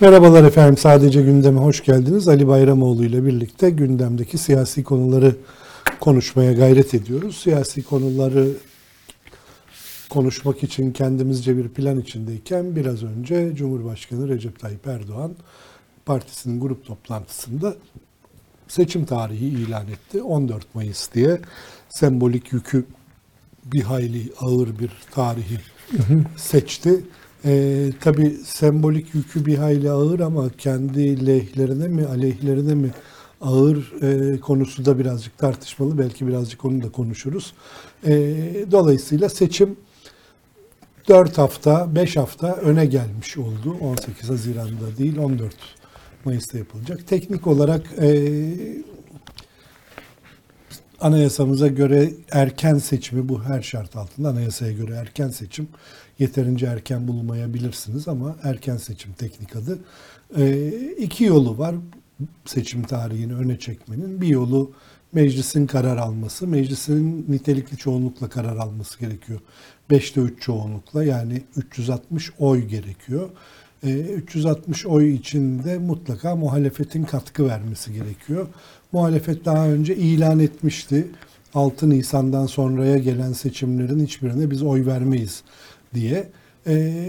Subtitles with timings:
[0.00, 0.76] Merhabalar efendim.
[0.76, 2.28] Sadece gündeme hoş geldiniz.
[2.28, 5.36] Ali Bayramoğlu ile birlikte gündemdeki siyasi konuları
[6.00, 7.36] konuşmaya gayret ediyoruz.
[7.36, 8.48] Siyasi konuları
[10.10, 15.32] konuşmak için kendimizce bir plan içindeyken biraz önce Cumhurbaşkanı Recep Tayyip Erdoğan
[16.06, 17.74] partisinin grup toplantısında
[18.68, 20.22] seçim tarihi ilan etti.
[20.22, 21.40] 14 Mayıs diye
[21.88, 22.84] sembolik yükü
[23.64, 25.58] bir hayli ağır bir tarihi
[26.36, 27.04] seçti.
[27.44, 32.90] Ee, Tabi sembolik yükü bir hayli ağır ama kendi lehlerine mi aleyhlerine mi
[33.40, 35.98] ağır e, konusu da birazcık tartışmalı.
[35.98, 37.52] Belki birazcık onu da konuşuruz.
[38.06, 38.12] E,
[38.70, 39.76] dolayısıyla seçim
[41.08, 43.76] 4 hafta, 5 hafta öne gelmiş oldu.
[43.80, 45.54] 18 Haziran'da değil 14
[46.24, 47.06] Mayıs'ta yapılacak.
[47.06, 48.32] Teknik olarak e,
[51.00, 55.68] anayasamıza göre erken seçimi bu her şart altında anayasaya göre erken seçim
[56.18, 59.78] yeterince erken bulmayabilirsiniz ama erken seçim teknik adı.
[60.36, 61.74] E, iki yolu var
[62.44, 64.20] seçim tarihini öne çekmenin.
[64.20, 64.72] Bir yolu
[65.12, 66.46] meclisin karar alması.
[66.46, 69.40] Meclisin nitelikli çoğunlukla karar alması gerekiyor.
[69.90, 73.30] 5'te 3 çoğunlukla yani 360 oy gerekiyor.
[73.82, 78.46] E, 360 oy içinde mutlaka muhalefetin katkı vermesi gerekiyor.
[78.92, 81.06] Muhalefet daha önce ilan etmişti.
[81.54, 85.42] 6 Nisan'dan sonraya gelen seçimlerin hiçbirine biz oy vermeyiz
[85.94, 86.28] diye.
[86.66, 87.06] E,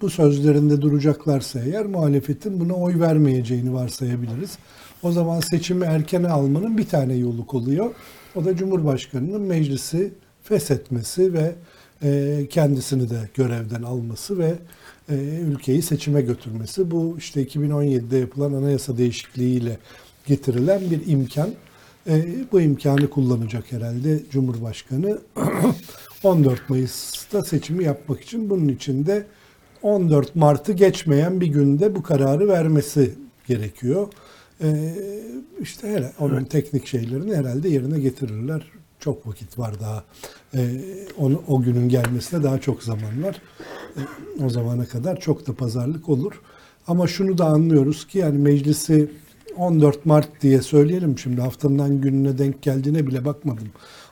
[0.00, 4.58] bu sözlerinde duracaklarsa eğer muhalefetin buna oy vermeyeceğini varsayabiliriz.
[5.02, 7.94] O zaman seçimi erkene almanın bir tane yolu oluyor.
[8.34, 10.12] O da Cumhurbaşkanı'nın meclisi
[10.42, 11.54] feshetmesi ve
[12.02, 14.54] e, kendisini de görevden alması ve
[15.08, 16.90] e, ülkeyi seçime götürmesi.
[16.90, 19.78] Bu işte 2017'de yapılan anayasa değişikliğiyle
[20.26, 21.50] getirilen bir imkan.
[22.08, 25.18] E, bu imkanı kullanacak herhalde Cumhurbaşkanı.
[26.24, 29.26] 14 Mayıs'ta seçimi yapmak için bunun için de
[29.82, 33.14] 14 Mart'ı geçmeyen bir günde bu kararı vermesi
[33.46, 34.08] gerekiyor.
[34.62, 34.94] Ee,
[35.60, 36.50] işte hele onun evet.
[36.50, 38.62] teknik şeylerini herhalde yerine getirirler.
[39.00, 40.04] Çok vakit var daha.
[40.54, 40.80] Ee,
[41.18, 43.42] onu, o günün gelmesine daha çok zaman var.
[43.96, 46.40] Ee, o zamana kadar çok da pazarlık olur.
[46.86, 49.10] Ama şunu da anlıyoruz ki yani meclisi
[49.56, 53.68] 14 Mart diye söyleyelim şimdi haftanın gününe denk geldiğine bile bakmadım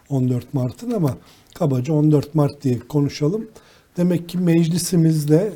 [0.09, 1.17] 14 Mart'ın ama
[1.55, 3.49] kabaca 14 Mart diye konuşalım.
[3.97, 5.53] Demek ki meclisimizde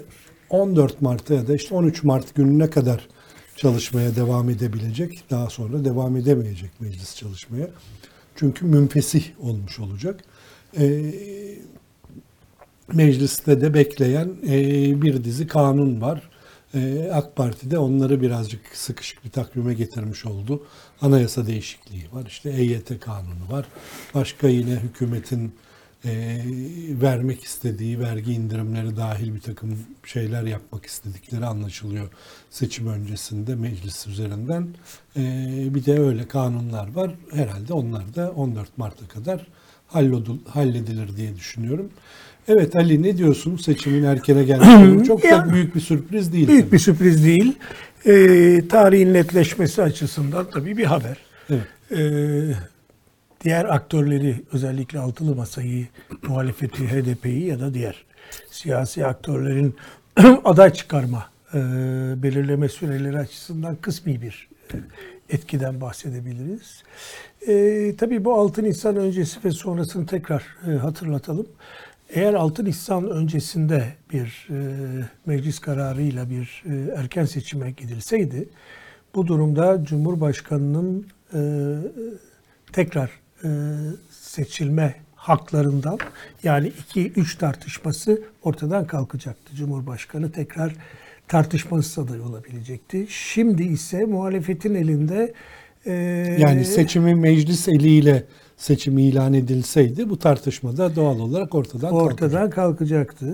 [0.50, 3.08] 14 Mart'a ya da işte 13 Mart gününe kadar
[3.56, 5.24] çalışmaya devam edebilecek.
[5.30, 7.68] Daha sonra devam edemeyecek meclis çalışmaya.
[8.36, 10.20] Çünkü münfesih olmuş olacak.
[10.78, 11.12] Ee,
[12.92, 14.58] mecliste de bekleyen e,
[15.02, 16.30] bir dizi kanun var.
[16.74, 20.66] E, AK Parti de onları birazcık sıkışık bir takvime getirmiş oldu.
[21.00, 23.66] Anayasa değişikliği var, işte EYT kanunu var.
[24.14, 25.52] Başka yine hükümetin
[26.06, 26.42] e,
[27.02, 32.08] vermek istediği vergi indirimleri dahil bir takım şeyler yapmak istedikleri anlaşılıyor
[32.50, 34.68] seçim öncesinde meclis üzerinden.
[35.16, 35.22] E,
[35.74, 37.10] bir de öyle kanunlar var.
[37.32, 39.46] Herhalde onlar da 14 Mart'a kadar
[40.46, 41.90] halledilir diye düşünüyorum.
[42.48, 45.04] Evet Ali ne diyorsun seçimin erkene gelmesi?
[45.06, 46.48] Çok da büyük bir sürpriz değil.
[46.48, 46.72] Büyük tabii.
[46.72, 47.56] bir sürpriz değil.
[48.04, 51.16] E, tarihin netleşmesi açısından tabii bir haber.
[51.50, 51.66] Evet.
[51.90, 52.00] E,
[53.44, 55.86] diğer aktörleri özellikle altılı masayı,
[56.22, 58.04] muhalefeti, HDP'yi ya da diğer
[58.50, 59.76] siyasi aktörlerin
[60.44, 61.58] aday çıkarma e,
[62.22, 64.76] belirleme süreleri açısından kısmi bir e,
[65.30, 66.82] etkiden bahsedebiliriz.
[67.48, 71.46] E, tabii bu 6 Nisan öncesi ve sonrasını tekrar e, hatırlatalım.
[72.10, 74.56] Eğer 6 Nisan öncesinde bir e,
[75.26, 78.48] meclis kararıyla bir e, erken seçime gidilseydi,
[79.14, 81.40] bu durumda Cumhurbaşkanı'nın e,
[82.72, 83.10] tekrar
[83.44, 83.48] e,
[84.10, 85.98] seçilme haklarından
[86.42, 89.56] yani 2-3 tartışması ortadan kalkacaktı.
[89.56, 90.72] Cumhurbaşkanı tekrar
[91.28, 93.06] tartışmasız aday olabilecekti.
[93.08, 95.32] Şimdi ise muhalefetin elinde
[95.86, 95.92] e,
[96.38, 98.24] yani seçimi meclis eliyle
[98.56, 103.26] seçim ilan edilseydi bu tartışmada doğal olarak ortadan ortadan kalkacaktı.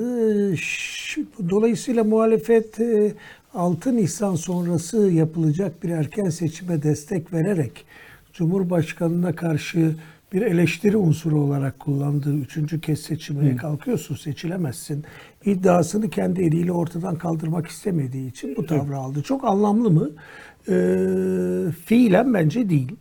[1.50, 2.78] Dolayısıyla muhalefet
[3.54, 7.84] 6 e, Nisan sonrası yapılacak bir erken seçime destek vererek
[8.32, 9.94] Cumhurbaşkanına karşı
[10.32, 15.04] bir eleştiri unsuru olarak kullandığı üçüncü kez seçimine kalkıyorsun, seçilemezsin.
[15.44, 19.22] iddiasını kendi eliyle ortadan kaldırmak istemediği için bu tavrı aldı.
[19.22, 20.10] Çok anlamlı mı?
[20.68, 20.74] E,
[21.84, 22.96] fiilen bence değil.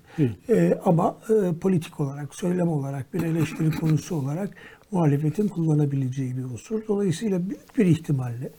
[0.49, 4.49] E, ama e, politik olarak, söylem olarak, bir eleştiri konusu olarak
[4.91, 6.81] muhalefetin kullanabileceği bir unsur.
[6.87, 8.51] Dolayısıyla büyük bir ihtimalle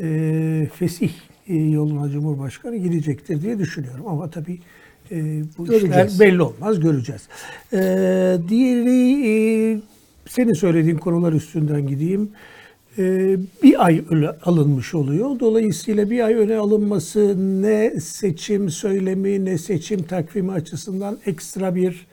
[0.00, 1.12] e, fesih
[1.48, 4.06] e, yoluna Cumhurbaşkanı gidecektir diye düşünüyorum.
[4.08, 4.60] Ama tabii
[5.10, 6.12] e, bu göreceğiz.
[6.12, 7.22] işler belli olmaz, göreceğiz.
[7.72, 7.78] E,
[8.48, 9.80] diğeri e,
[10.28, 12.30] senin söylediğin konular üstünden gideyim.
[12.98, 15.40] e, bir ay öne alınmış oluyor.
[15.40, 22.06] Dolayısıyla bir ay öne alınması ne seçim söylemi ne seçim takvimi açısından ekstra bir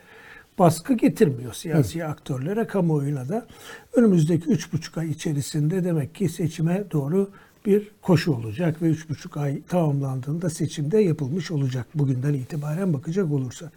[0.58, 3.46] baskı getirmiyor siyasi aktörlere, kamuoyuna da.
[3.94, 7.30] Önümüzdeki üç buçuk ay içerisinde demek ki seçime doğru
[7.68, 13.72] bir koşu olacak ve üç buçuk ay tamamlandığında seçimde yapılmış olacak bugünden itibaren bakacak olursak.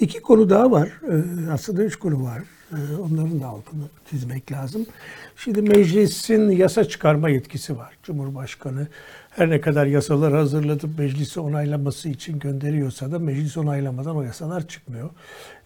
[0.00, 0.88] İki konu daha var.
[1.10, 2.42] Ee, Aslında üç konu var.
[2.72, 4.86] Ee, Onların da altını çizmek lazım.
[5.36, 7.96] Şimdi meclisin yasa çıkarma yetkisi var.
[8.02, 8.86] Cumhurbaşkanı
[9.30, 15.10] her ne kadar yasalar hazırlatıp meclisi onaylaması için gönderiyorsa da meclis onaylamadan o yasalar çıkmıyor.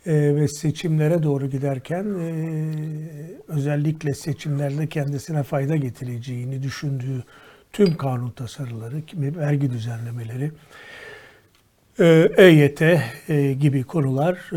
[0.07, 2.31] Ee, ve seçimlere doğru giderken e,
[3.49, 7.25] özellikle seçimlerde kendisine fayda getireceğini düşündüğü
[7.73, 10.51] tüm kanun tasarıları, kimi vergi düzenlemeleri,
[11.99, 12.83] e, EYT
[13.29, 14.57] e, gibi konular e,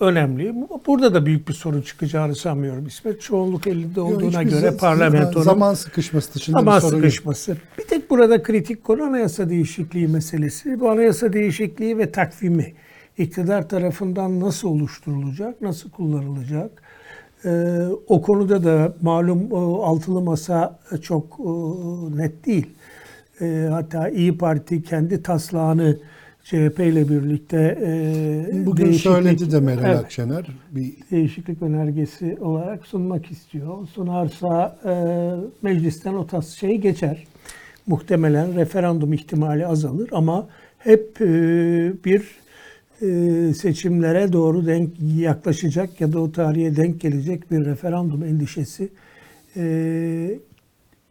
[0.00, 0.54] önemli.
[0.86, 3.22] Burada da büyük bir sorun çıkacağını sanmıyorum İsmet.
[3.22, 7.04] Çoğunluk elinde Yok, olduğuna hiçbir göre parlamentonun zaman sıkışması dışında Zaman bir sorun yok.
[7.04, 7.56] sıkışması.
[7.78, 10.80] Bir tek burada kritik konu anayasa değişikliği meselesi.
[10.80, 12.74] Bu anayasa değişikliği ve takvimi
[13.18, 16.82] iktidar tarafından nasıl oluşturulacak, nasıl kullanılacak?
[17.44, 21.50] Ee, o konuda da malum o altılı masa çok e,
[22.16, 22.66] net değil.
[23.40, 25.98] Ee, hatta İyi Parti kendi taslağını
[26.44, 30.46] CHP ile birlikte e, Bugün söyledi de Meral Evet Akşener.
[30.70, 33.88] Bir değişiklik önergesi olarak sunmak istiyor.
[33.94, 34.92] Sunarsa e,
[35.62, 37.24] meclisten o tas şeyi geçer.
[37.86, 40.46] Muhtemelen referandum ihtimali azalır ama
[40.78, 41.26] hep e,
[42.04, 42.47] bir e,
[43.54, 48.88] seçimlere doğru denk yaklaşacak ya da o tarihe denk gelecek bir referandum endişesi
[49.56, 50.38] e,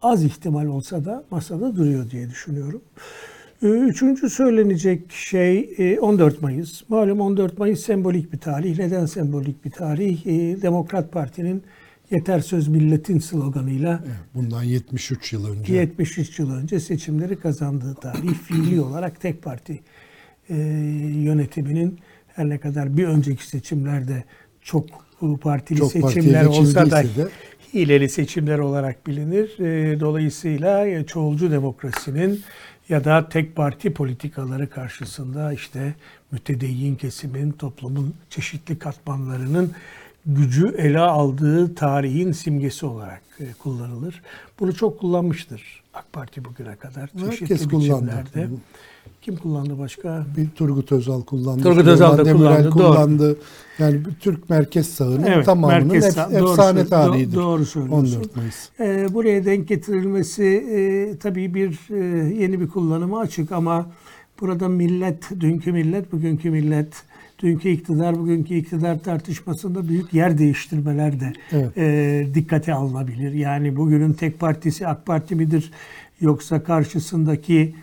[0.01, 2.81] az ihtimal olsa da masada duruyor diye düşünüyorum.
[3.63, 6.89] Ee, Üçüncü söylenecek şey e, 14 Mayıs.
[6.89, 8.78] Malum 14 Mayıs sembolik bir tarih.
[8.78, 10.28] Neden sembolik bir tarih?
[10.28, 11.63] E, Demokrat Parti'nin
[12.12, 14.04] Yeter Söz Milletin sloganıyla
[14.36, 15.74] bundan 73 yıl önce.
[15.74, 19.80] 73 yıl önce seçimleri kazandığı tarih fiili olarak tek parti
[20.50, 20.56] e,
[21.28, 22.00] yönetiminin
[22.36, 24.24] her ne kadar bir önceki seçimlerde
[24.62, 24.86] çok
[25.42, 27.28] partili Çok seçimler olsa da de-
[27.74, 29.60] hileli seçimler olarak bilinir.
[29.60, 32.42] E, Dolayısıyla e, çoğulcu demokrasinin
[32.90, 35.94] ya da tek parti politikaları karşısında işte
[36.32, 39.72] mütedeyyin kesimin, toplumun çeşitli katmanlarının
[40.26, 44.22] gücü ele aldığı tarihin simgesi olarak e, kullanılır.
[44.60, 47.10] Bunu çok kullanmıştır AK Parti bugüne kadar.
[47.20, 48.50] Herkes Çeşitli kullandı.
[49.21, 50.25] Kim kullandı başka?
[50.38, 51.63] Bir Turgut Özal kullandı.
[51.63, 52.74] Turgut Özal da Demirel kullandı, doğru.
[52.74, 53.38] kullandı.
[53.80, 57.31] Yani bir Türk merkez sağının Evet, tamamının merkez ef- sağ- doğru efsane tarihidir.
[57.38, 58.15] do- doğru söylüyorsun.
[58.18, 58.69] 14 Mayıs.
[58.80, 61.98] Ee, buraya denk getirilmesi e, tabii bir e,
[62.42, 63.86] yeni bir kullanıma açık ama
[64.42, 66.94] burada millet, dünkü millet, bugünkü millet,
[67.39, 71.77] dünkü iktidar, bugünkü iktidar tartışmasında büyük yer değiştirmeler de Evet.
[71.77, 73.31] e, dikkate alınabilir.
[73.33, 75.71] Yani bugünün tek partisi AK Parti midir
[76.21, 77.75] yoksa karşısındaki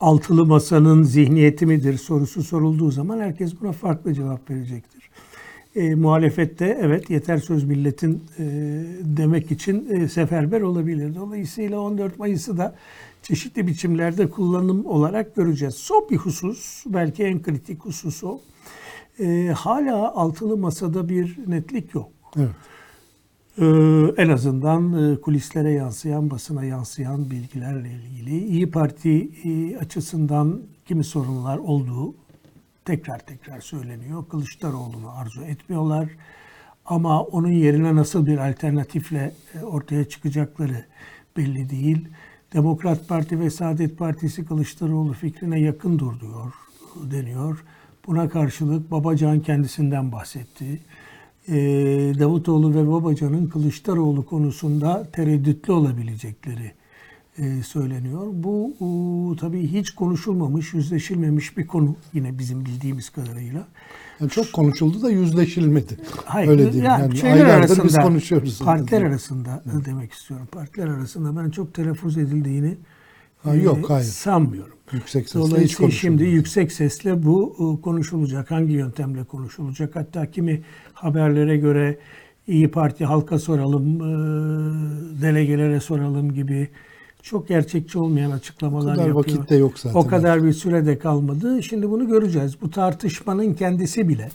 [0.00, 5.10] altılı masanın zihniyeti midir sorusu sorulduğu zaman herkes buna farklı cevap verecektir.
[5.76, 8.44] E, muhalefette evet yeter söz milletin e,
[9.00, 11.14] demek için e, seferber olabilir.
[11.14, 12.74] Dolayısıyla 14 Mayıs'ı da
[13.22, 15.74] çeşitli biçimlerde kullanım olarak göreceğiz.
[15.74, 18.40] Son bir husus, belki en kritik husus o.
[19.18, 22.08] E, hala altılı masada bir netlik yok.
[22.36, 22.50] Evet.
[23.58, 23.64] Ee,
[24.16, 31.58] en azından e, kulislere yansıyan, basına yansıyan bilgilerle ilgili İyi Parti e, açısından kimi sorunlar
[31.58, 32.14] olduğu
[32.84, 34.24] tekrar tekrar söyleniyor.
[34.28, 36.08] Kılıçdaroğlu'nu arzu etmiyorlar.
[36.86, 40.84] Ama onun yerine nasıl bir alternatifle e, ortaya çıkacakları
[41.36, 42.08] belli değil.
[42.52, 46.52] Demokrat Parti ve Saadet Partisi Kılıçdaroğlu fikrine yakın durduyor
[47.10, 47.64] deniyor.
[48.06, 50.80] Buna karşılık Babacan kendisinden bahsetti.
[51.48, 51.54] Ee,
[52.18, 56.72] Davutoğlu ve Babacan'ın Kılıçdaroğlu konusunda tereddütlü olabilecekleri
[57.38, 58.26] e, söyleniyor.
[58.32, 63.66] Bu e, tabii hiç konuşulmamış, yüzleşilmemiş bir konu yine bizim bildiğimiz kadarıyla.
[64.20, 65.98] Yani çok konuşuldu da yüzleşilmedi.
[66.24, 66.84] Hayır, Öyle diyeyim.
[66.84, 68.58] ya Yani şeyler arasında, biz konuşuyoruz.
[68.64, 70.48] Partiler arasında demek istiyorum.
[70.52, 72.74] Partiler arasında ben çok telaffuz edildiğini
[73.46, 74.04] Ha, yok, hayır.
[74.04, 74.76] sanmıyorum.
[74.92, 75.92] Yüksek sesle hiç Dolayısıyla konuşulmadı.
[76.18, 78.50] şimdi yüksek sesle bu e, konuşulacak.
[78.50, 79.96] Hangi yöntemle konuşulacak?
[79.96, 80.62] Hatta kimi
[80.94, 81.98] haberlere göre
[82.46, 86.68] İyi Parti halka soralım, e, delegelere soralım gibi
[87.22, 89.16] çok gerçekçi olmayan açıklamalar O kadar yapıyor.
[89.36, 89.98] vakit de yok zaten.
[89.98, 91.62] O kadar bir sürede kalmadı.
[91.62, 92.60] Şimdi bunu göreceğiz.
[92.62, 94.30] Bu tartışmanın kendisi bile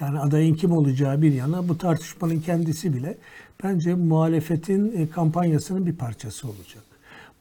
[0.00, 3.18] yani adayın kim olacağı bir yana bu tartışmanın kendisi bile
[3.64, 6.82] bence muhalefetin e, kampanyasının bir parçası olacak.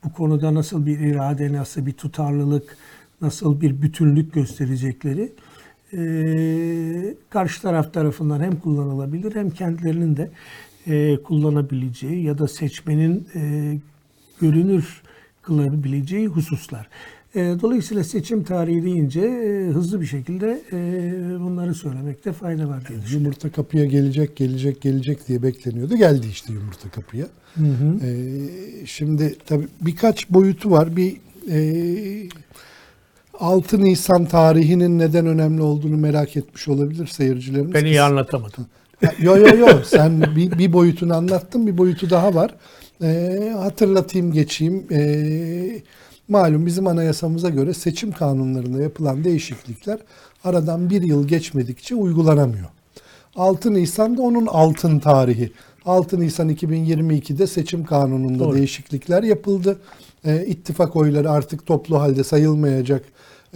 [0.03, 2.77] Bu konuda nasıl bir irade, nasıl bir tutarlılık,
[3.21, 5.31] nasıl bir bütünlük gösterecekleri
[5.93, 10.31] e, karşı taraf tarafından hem kullanılabilir hem kendilerinin de
[10.87, 13.77] e, kullanabileceği ya da seçmenin e,
[14.41, 15.01] görünür
[15.41, 16.89] kılabileceği hususlar.
[17.35, 20.77] E, dolayısıyla seçim tarihi deyince e, hızlı bir şekilde e,
[21.39, 23.23] bunları söylemekte fayda var diye düşünüyorum.
[23.23, 25.97] Yumurta kapıya gelecek, gelecek, gelecek diye bekleniyordu.
[25.97, 27.27] Geldi işte yumurta kapıya.
[28.03, 30.95] Ee, şimdi tabii birkaç boyutu var.
[30.95, 31.17] Bir
[31.51, 32.29] e,
[33.39, 37.73] 6 Nisan tarihinin neden önemli olduğunu merak etmiş olabilir seyircilerimiz.
[37.73, 38.65] Ben iyi anlatamadım.
[39.19, 42.55] Yo yo yo sen bir, bir boyutunu anlattın bir boyutu daha var.
[43.03, 44.85] Ee, hatırlatayım geçeyim.
[44.91, 45.81] Ee,
[46.31, 49.99] malum bizim anayasamıza göre seçim kanunlarında yapılan değişiklikler
[50.43, 52.67] aradan bir yıl geçmedikçe uygulanamıyor.
[53.35, 55.51] 6 Nisan'da onun altın tarihi.
[55.85, 58.55] 6 Nisan 2022'de seçim kanununda Doğru.
[58.55, 59.79] değişiklikler yapıldı.
[60.25, 63.03] Ee, ittifak oyları artık toplu halde sayılmayacak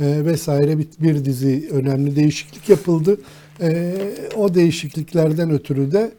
[0.01, 3.17] e, vesaire bir, bir dizi önemli değişiklik yapıldı.
[3.61, 3.95] E,
[4.35, 6.11] o değişikliklerden ötürü de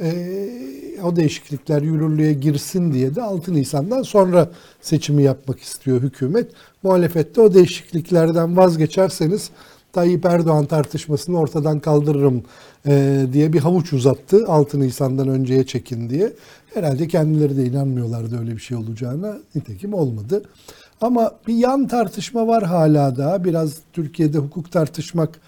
[0.00, 0.48] e,
[1.04, 6.50] o değişiklikler yürürlüğe girsin diye de 6 Nisan'dan sonra seçimi yapmak istiyor hükümet.
[6.82, 9.50] Muhalefette o değişikliklerden vazgeçerseniz
[9.92, 12.42] Tayyip Erdoğan tartışmasını ortadan kaldırırım
[12.86, 16.32] e, diye bir havuç uzattı 6 Nisan'dan önceye çekin diye.
[16.74, 19.38] Herhalde kendileri de inanmıyorlardı öyle bir şey olacağına.
[19.54, 20.42] Nitekim olmadı.
[21.00, 23.44] Ama bir yan tartışma var hala da.
[23.44, 25.40] Biraz Türkiye'de hukuk tartışmak,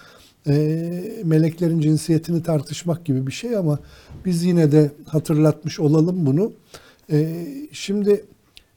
[1.25, 3.79] meleklerin cinsiyetini tartışmak gibi bir şey ama
[4.25, 6.53] biz yine de hatırlatmış olalım bunu.
[7.13, 8.25] E, şimdi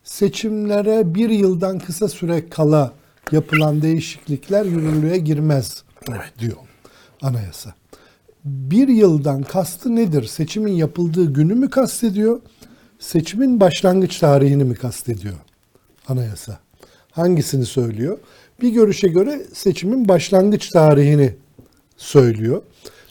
[0.04, 2.94] seçimlere bir yıldan kısa süre kala
[3.32, 5.84] yapılan değişiklikler yürürlüğe girmez
[6.40, 6.58] diyor
[7.22, 7.74] anayasa.
[8.46, 10.24] Bir yıldan kastı nedir?
[10.24, 12.42] Seçimin yapıldığı günü mü kastediyor?
[13.00, 15.36] Seçimin başlangıç tarihini mi kastediyor
[16.08, 16.60] anayasa?
[17.12, 18.18] Hangisini söylüyor?
[18.62, 21.36] Bir görüşe göre seçimin başlangıç tarihini
[22.00, 22.62] söylüyor.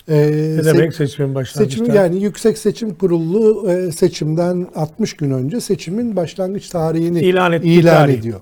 [0.08, 1.80] Ee, Ne se- demek seçimin başlangıçta?
[1.80, 7.94] Seçim yani Yüksek Seçim Kurulu e, seçimden 60 gün önce seçimin başlangıç tarihini İlan ilan
[7.96, 8.18] tarih.
[8.18, 8.40] ediyor.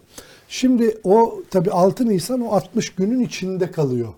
[0.48, 4.08] Şimdi o tabii 6 Nisan o 60 günün içinde kalıyor.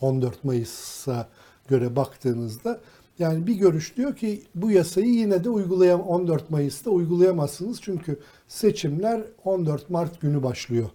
[0.00, 1.28] 14 Mayıs'a
[1.68, 2.80] göre baktığınızda
[3.18, 8.18] yani bir görüş diyor ki bu yasayı yine de uygulayam 14 Mayıs'ta uygulayamazsınız çünkü
[8.48, 10.88] seçimler 14 Mart günü başlıyor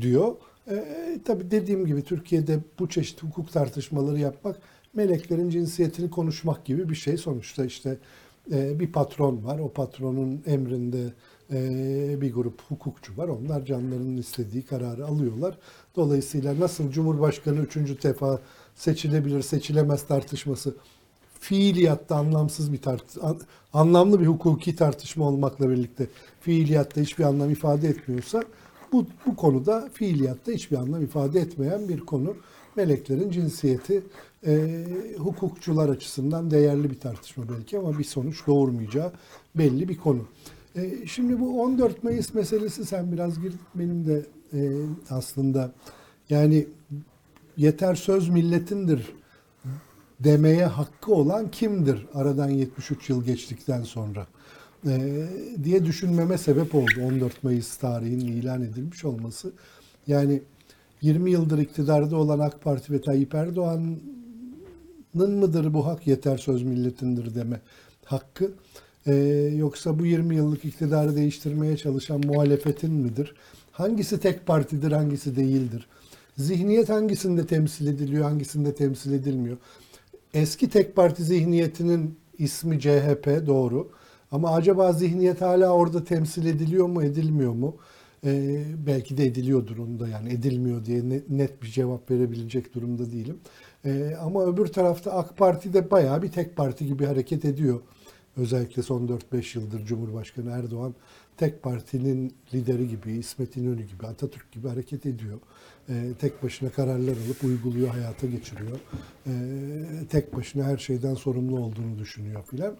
[0.00, 0.32] diyor.
[0.70, 4.56] Ee, tabii dediğim gibi Türkiye'de bu çeşit hukuk tartışmaları yapmak
[4.94, 7.16] meleklerin cinsiyetini konuşmak gibi bir şey.
[7.16, 7.96] Sonuçta işte
[8.52, 9.58] e, bir patron var.
[9.58, 11.12] O patronun emrinde
[11.52, 13.28] e, bir grup hukukçu var.
[13.28, 15.58] Onlar canlarının istediği kararı alıyorlar.
[15.96, 18.40] Dolayısıyla nasıl Cumhurbaşkanı üçüncü defa
[18.74, 20.74] seçilebilir, seçilemez tartışması
[21.40, 23.40] fiiliyatta anlamsız bir tart an-
[23.72, 26.06] anlamlı bir hukuki tartışma olmakla birlikte
[26.40, 28.44] fiiliyatta hiçbir anlam ifade etmiyorsa
[28.94, 32.36] bu, bu konuda fiiliyatta hiçbir anlam ifade etmeyen bir konu.
[32.76, 34.02] Meleklerin cinsiyeti
[34.46, 34.84] e,
[35.18, 39.12] hukukçular açısından değerli bir tartışma belki ama bir sonuç doğurmayacağı
[39.54, 40.26] belli bir konu.
[40.76, 44.60] E, şimdi bu 14 Mayıs meselesi sen biraz gir benim de e,
[45.10, 45.72] aslında
[46.30, 46.66] yani
[47.56, 49.12] yeter söz milletindir
[50.20, 54.26] demeye hakkı olan kimdir aradan 73 yıl geçtikten sonra
[55.64, 59.52] diye düşünmeme sebep oldu 14 Mayıs tarihinin ilan edilmiş olması.
[60.06, 60.42] Yani
[61.02, 67.34] 20 yıldır iktidarda olan AK Parti ve Tayyip Erdoğan'ın mıdır bu hak yeter söz milletindir
[67.34, 67.60] deme
[68.04, 68.52] hakkı
[69.06, 69.14] Ee,
[69.56, 73.34] yoksa bu 20 yıllık iktidarı değiştirmeye çalışan muhalefetin midir?
[73.72, 75.86] Hangisi tek partidir, hangisi değildir?
[76.38, 79.56] Zihniyet hangisinde temsil ediliyor, hangisinde temsil edilmiyor?
[80.34, 83.90] Eski tek parti zihniyetinin ismi CHP doğru.
[84.34, 87.76] Ama acaba zihniyet hala orada temsil ediliyor mu, edilmiyor mu?
[88.24, 93.12] Ee, belki de ediliyordur onu da yani edilmiyor diye ne- net bir cevap verebilecek durumda
[93.12, 93.38] değilim.
[93.84, 97.80] Ee, ama öbür tarafta AK Parti de bayağı bir tek parti gibi hareket ediyor.
[98.36, 100.94] Özellikle son 4-5 yıldır Cumhurbaşkanı Erdoğan
[101.36, 105.38] tek partinin lideri gibi, İsmet İnönü gibi, Atatürk gibi hareket ediyor.
[105.88, 108.78] Ee, tek başına kararlar alıp uyguluyor, hayata geçiriyor.
[109.26, 109.30] Ee,
[110.10, 112.74] tek başına her şeyden sorumlu olduğunu düşünüyor filan.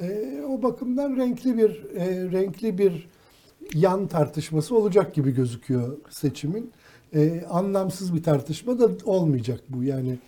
[0.00, 3.08] Ee, o bakımdan renkli bir e, renkli bir
[3.74, 6.72] yan tartışması olacak gibi gözüküyor seçimin.
[7.50, 9.84] Anlamsız bir tartışma da olmayacak bu.
[9.84, 10.18] Yani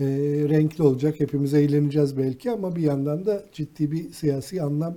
[0.00, 0.06] e,
[0.48, 1.20] renkli olacak.
[1.20, 4.94] Hepimiz eğleneceğiz belki ama bir yandan da ciddi bir siyasi anlam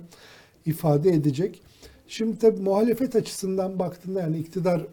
[0.66, 1.62] ifade edecek.
[2.08, 4.86] Şimdi tabii muhalefet açısından baktığında yani iktidar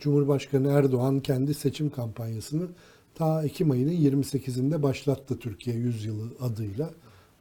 [0.00, 2.66] Cumhurbaşkanı Erdoğan kendi seçim kampanyasını
[3.14, 6.90] ta Ekim ayının 28'inde başlattı Türkiye Yüzyılı adıyla.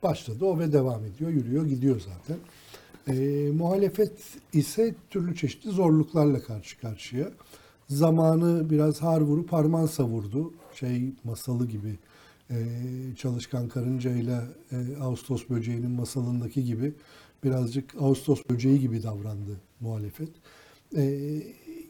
[0.04, 2.38] Başladı o ve devam ediyor, yürüyor, gidiyor zaten.
[3.08, 4.12] Ee, muhalefet
[4.54, 7.32] ise türlü çeşitli zorluklarla karşı karşıya.
[7.90, 10.54] Zamanı biraz har vurup harman savurdu.
[10.74, 11.96] Şey masalı gibi
[12.50, 12.56] e,
[13.18, 16.94] Çalışkan Karınca ile e, Ağustos Böceği'nin masalındaki gibi
[17.44, 20.30] birazcık Ağustos Böceği gibi davrandı muhalefet.
[20.96, 21.04] E,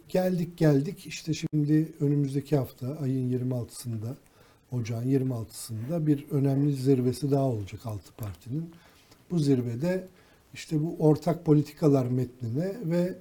[0.10, 4.16] geldik geldik işte şimdi önümüzdeki hafta ayın 26'sında
[4.72, 8.72] Ocağın 26'sında bir önemli zirvesi daha olacak altı partinin.
[9.32, 10.08] Bu zirvede
[10.54, 13.16] işte bu ortak politikalar metnine ve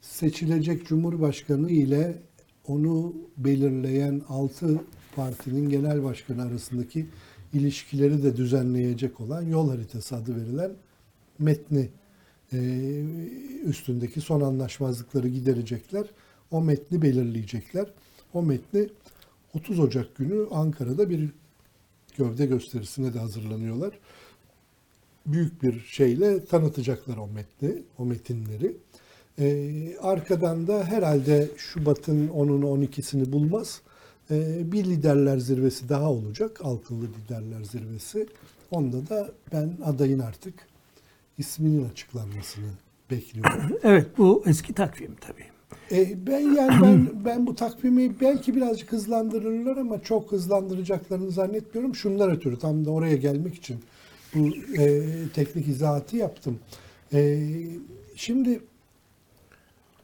[0.00, 2.22] seçilecek Cumhurbaşkanı ile
[2.66, 4.80] onu belirleyen altı
[5.16, 7.06] partinin genel başkanı arasındaki
[7.52, 10.72] ilişkileri de düzenleyecek olan yol haritası adı verilen
[11.38, 11.88] metni
[13.64, 16.06] üstündeki son anlaşmazlıkları giderecekler.
[16.50, 17.86] O metni belirleyecekler.
[18.34, 18.88] O metni
[19.54, 21.30] 30 Ocak günü Ankara'da bir
[22.18, 23.98] gövde gösterisine de hazırlanıyorlar.
[25.26, 28.76] Büyük bir şeyle tanıtacaklar o metni, o metinleri.
[29.38, 33.80] Ee, arkadan da herhalde Şubat'ın 10'unu 12'sini bulmaz.
[34.30, 36.60] Ee, bir liderler zirvesi daha olacak.
[36.64, 38.26] Altılı liderler zirvesi.
[38.70, 40.54] Onda da ben adayın artık
[41.38, 42.70] isminin açıklanmasını
[43.10, 43.78] bekliyorum.
[43.82, 45.44] Evet bu eski takvim tabii.
[45.92, 51.94] E, ben yani ben ben bu takvimi belki birazcık hızlandırırlar ama çok hızlandıracaklarını zannetmiyorum.
[51.94, 53.80] Şunlar ötürü tam da oraya gelmek için
[54.34, 56.58] bu e, teknik izahatı yaptım.
[57.12, 57.48] E,
[58.16, 58.60] şimdi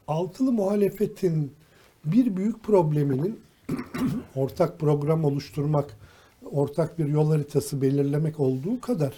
[0.08, 1.52] altılı muhalefetin
[2.04, 3.40] bir büyük probleminin
[4.34, 5.96] ortak program oluşturmak,
[6.50, 9.12] ortak bir yol haritası belirlemek olduğu kadar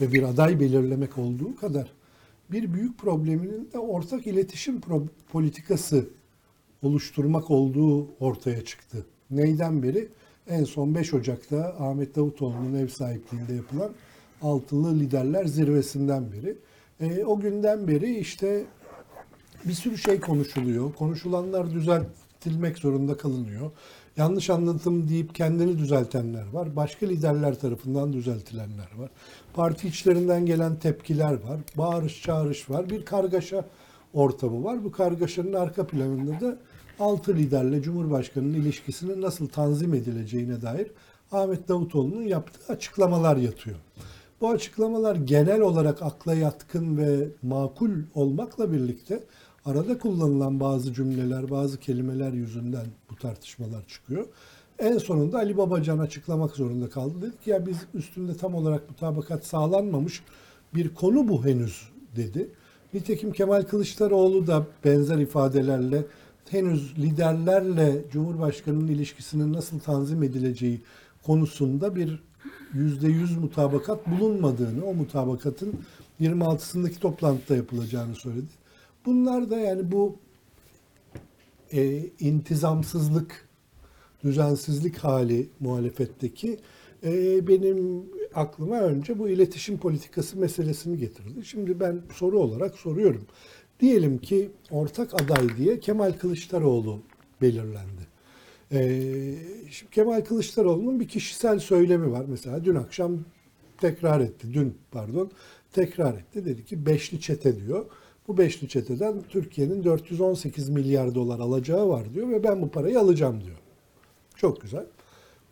[0.00, 1.92] ve bir aday belirlemek olduğu kadar
[2.52, 6.08] bir büyük probleminin de ortak iletişim pro- politikası
[6.82, 9.06] oluşturmak olduğu ortaya çıktı.
[9.30, 10.08] Neyden beri?
[10.48, 13.92] En son 5 Ocak'ta Ahmet Davutoğlu'nun ev sahipliğinde yapılan
[14.42, 16.56] Altılı Liderler Zirvesi'nden beri.
[17.00, 18.64] E, o günden beri işte
[19.64, 20.92] bir sürü şey konuşuluyor.
[20.92, 23.70] Konuşulanlar düzeltilmek zorunda kalınıyor.
[24.16, 26.76] Yanlış anlatım deyip kendini düzeltenler var.
[26.76, 29.10] Başka liderler tarafından düzeltilenler var.
[29.54, 31.60] Parti içlerinden gelen tepkiler var.
[31.76, 32.90] Bağırış çağırış var.
[32.90, 33.64] Bir kargaşa
[34.12, 34.84] ortamı var.
[34.84, 36.56] Bu kargaşanın arka planında da
[37.00, 40.90] altı liderle Cumhurbaşkanı'nın ilişkisinin nasıl tanzim edileceğine dair
[41.32, 43.76] Ahmet Davutoğlu'nun yaptığı açıklamalar yatıyor.
[44.40, 49.24] Bu açıklamalar genel olarak akla yatkın ve makul olmakla birlikte
[49.64, 54.26] arada kullanılan bazı cümleler, bazı kelimeler yüzünden bu tartışmalar çıkıyor.
[54.78, 57.14] En sonunda Ali Babacan açıklamak zorunda kaldı.
[57.22, 60.22] Dedi ki ya biz üstünde tam olarak mutabakat sağlanmamış
[60.74, 62.48] bir konu bu henüz dedi.
[62.94, 66.06] Nitekim Kemal Kılıçdaroğlu da benzer ifadelerle
[66.50, 70.80] henüz liderlerle Cumhurbaşkanı'nın ilişkisinin nasıl tanzim edileceği
[71.22, 72.22] konusunda bir
[72.74, 75.74] yüzde yüz mutabakat bulunmadığını, o mutabakatın
[76.20, 78.63] 26'sındaki toplantıda yapılacağını söyledi.
[79.06, 80.18] Bunlar da yani bu
[81.72, 83.48] e, intizamsızlık,
[84.24, 86.58] düzensizlik hali muhalefetteki
[87.04, 91.44] e, benim aklıma önce bu iletişim politikası meselesini getirdi.
[91.44, 93.26] Şimdi ben soru olarak soruyorum.
[93.80, 97.02] Diyelim ki ortak aday diye Kemal Kılıçdaroğlu
[97.42, 98.14] belirlendi.
[98.72, 99.34] Ee,
[99.70, 102.24] şimdi Kemal Kılıçdaroğlu'nun bir kişisel söylemi var.
[102.28, 103.18] Mesela dün akşam
[103.78, 104.54] tekrar etti.
[104.54, 105.30] Dün pardon
[105.72, 106.44] tekrar etti.
[106.44, 107.86] Dedi ki beşli çete diyor.
[108.28, 113.40] Bu beşli çeteden Türkiye'nin 418 milyar dolar alacağı var diyor ve ben bu parayı alacağım
[113.44, 113.56] diyor.
[114.36, 114.86] Çok güzel.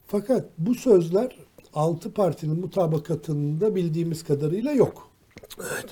[0.06, 1.36] Fakat bu sözler
[1.74, 5.10] altı partinin mutabakatında bildiğimiz kadarıyla yok.
[5.58, 5.86] Evet.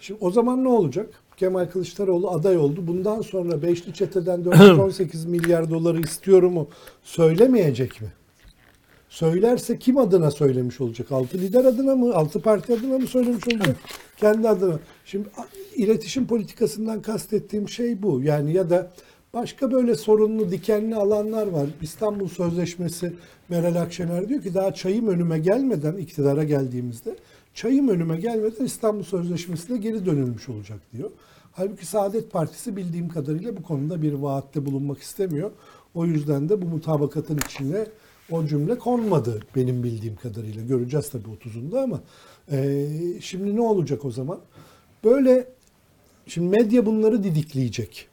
[0.00, 1.22] Şimdi o zaman ne olacak?
[1.36, 2.86] Kemal Kılıçdaroğlu aday oldu.
[2.86, 6.68] Bundan sonra Beşli Çete'den 418 milyar doları istiyorum mu
[7.02, 8.12] söylemeyecek mi?
[9.08, 11.12] Söylerse kim adına söylemiş olacak?
[11.12, 12.14] Altı lider adına mı?
[12.14, 13.76] Altı parti adına mı söylemiş olacak?
[14.16, 14.78] Kendi adına.
[15.04, 15.28] Şimdi
[15.76, 18.22] iletişim politikasından kastettiğim şey bu.
[18.22, 18.90] Yani ya da
[19.34, 21.66] başka böyle sorunlu, dikenli alanlar var.
[21.82, 23.12] İstanbul Sözleşmesi
[23.48, 27.16] Meral Akşener diyor ki daha çayım önüme gelmeden iktidara geldiğimizde
[27.54, 31.10] çayım önüme gelmeden İstanbul Sözleşmesi'ne geri dönülmüş olacak diyor.
[31.52, 35.50] Halbuki Saadet Partisi bildiğim kadarıyla bu konuda bir vaatte bulunmak istemiyor.
[35.94, 37.86] O yüzden de bu mutabakatın içine
[38.30, 40.62] o cümle konmadı benim bildiğim kadarıyla.
[40.62, 42.00] Göreceğiz tabii 30'unda ama
[42.52, 42.86] e,
[43.20, 44.38] şimdi ne olacak o zaman?
[45.04, 45.48] Böyle
[46.26, 48.08] şimdi medya bunları didikleyecek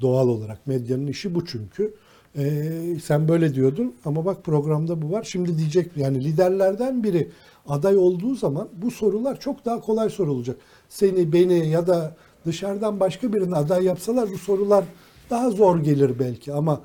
[0.00, 0.66] doğal olarak.
[0.66, 1.94] Medyanın işi bu çünkü.
[2.38, 2.72] E,
[3.04, 5.22] sen böyle diyordun ama bak programda bu var.
[5.22, 7.28] Şimdi diyecek yani liderlerden biri
[7.68, 10.56] aday olduğu zaman bu sorular çok daha kolay sorulacak.
[10.88, 14.84] Seni, beni ya da dışarıdan başka birini aday yapsalar bu sorular
[15.30, 16.80] daha zor gelir belki ama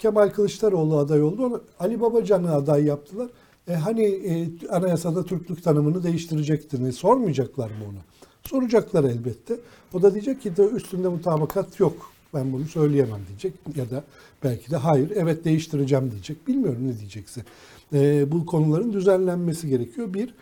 [0.00, 1.64] Kemal Kılıçdaroğlu aday oldu.
[1.80, 3.28] Ali Babacan'ı aday yaptılar.
[3.68, 6.90] E hani e, anayasada Türklük tanımını değiştirecektin.
[6.90, 8.00] sormayacaklar mı ona?
[8.42, 9.56] Soracaklar elbette.
[9.94, 12.12] O da diyecek ki de üstünde mutabakat yok.
[12.34, 14.04] Ben bunu söyleyemem diyecek ya da
[14.44, 16.48] belki de hayır evet değiştireceğim diyecek.
[16.48, 17.44] Bilmiyorum ne diyecekse.
[17.92, 20.14] Ee, bu konuların düzenlenmesi gerekiyor.
[20.14, 20.34] Bir,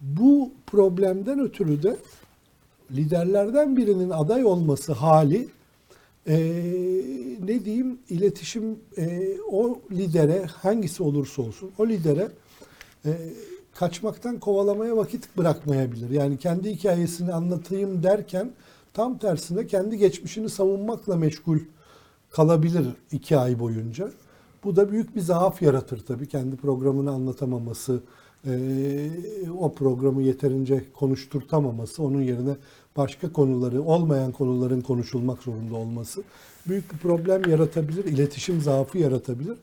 [0.00, 1.96] bu problemden ötürü de
[2.90, 5.48] liderlerden birinin aday olması hali
[6.28, 6.36] e,
[7.44, 12.28] ne diyeyim iletişim e, o lidere hangisi olursa olsun o lidere
[13.04, 13.10] e,
[13.74, 16.10] kaçmaktan kovalamaya vakit bırakmayabilir.
[16.10, 18.50] Yani kendi hikayesini anlatayım derken
[18.92, 21.58] tam tersine kendi geçmişini savunmakla meşgul
[22.30, 24.10] kalabilir iki ay boyunca.
[24.64, 26.28] Bu da büyük bir zaaf yaratır tabii.
[26.28, 28.00] Kendi programını anlatamaması,
[28.46, 29.10] e,
[29.58, 32.56] o programı yeterince konuşturtamaması, onun yerine
[32.96, 36.22] başka konuları, olmayan konuların konuşulmak zorunda olması
[36.68, 39.56] büyük bir problem yaratabilir, iletişim zaafı yaratabilir.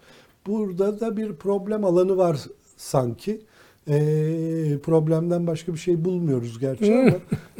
[0.47, 2.39] Burada da bir problem alanı var
[2.77, 3.41] sanki.
[3.87, 3.97] E,
[4.83, 7.11] problemden başka bir şey bulmuyoruz gerçi ama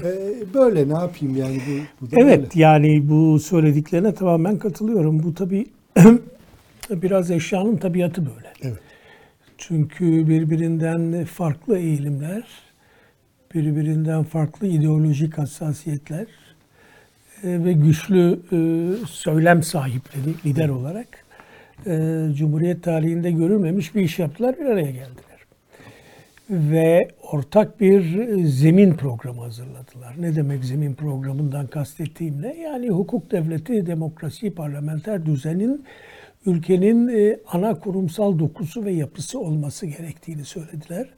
[0.03, 2.63] e, böyle ne yapayım yani bu, bu da Evet böyle.
[2.63, 5.23] yani bu söylediklerine tamamen katılıyorum.
[5.23, 5.65] Bu tabii
[6.89, 8.53] biraz eşyanın tabiatı böyle.
[8.61, 8.79] Evet.
[9.57, 12.43] Çünkü birbirinden farklı eğilimler,
[13.53, 16.25] birbirinden farklı ideolojik hassasiyetler
[17.43, 18.57] e, ve güçlü e,
[19.07, 21.07] söylem sahipleri lider olarak
[21.85, 25.31] e, Cumhuriyet tarihinde görülmemiş bir iş yaptılar, bir araya geldiler.
[26.49, 30.15] Ve ortak bir zemin programı hazırladılar.
[30.19, 32.61] Ne demek zemin programından kastettiğim ne?
[32.61, 35.85] Yani hukuk devleti, demokrasi, parlamenter düzenin
[36.45, 41.09] ülkenin ana kurumsal dokusu ve yapısı olması gerektiğini söylediler.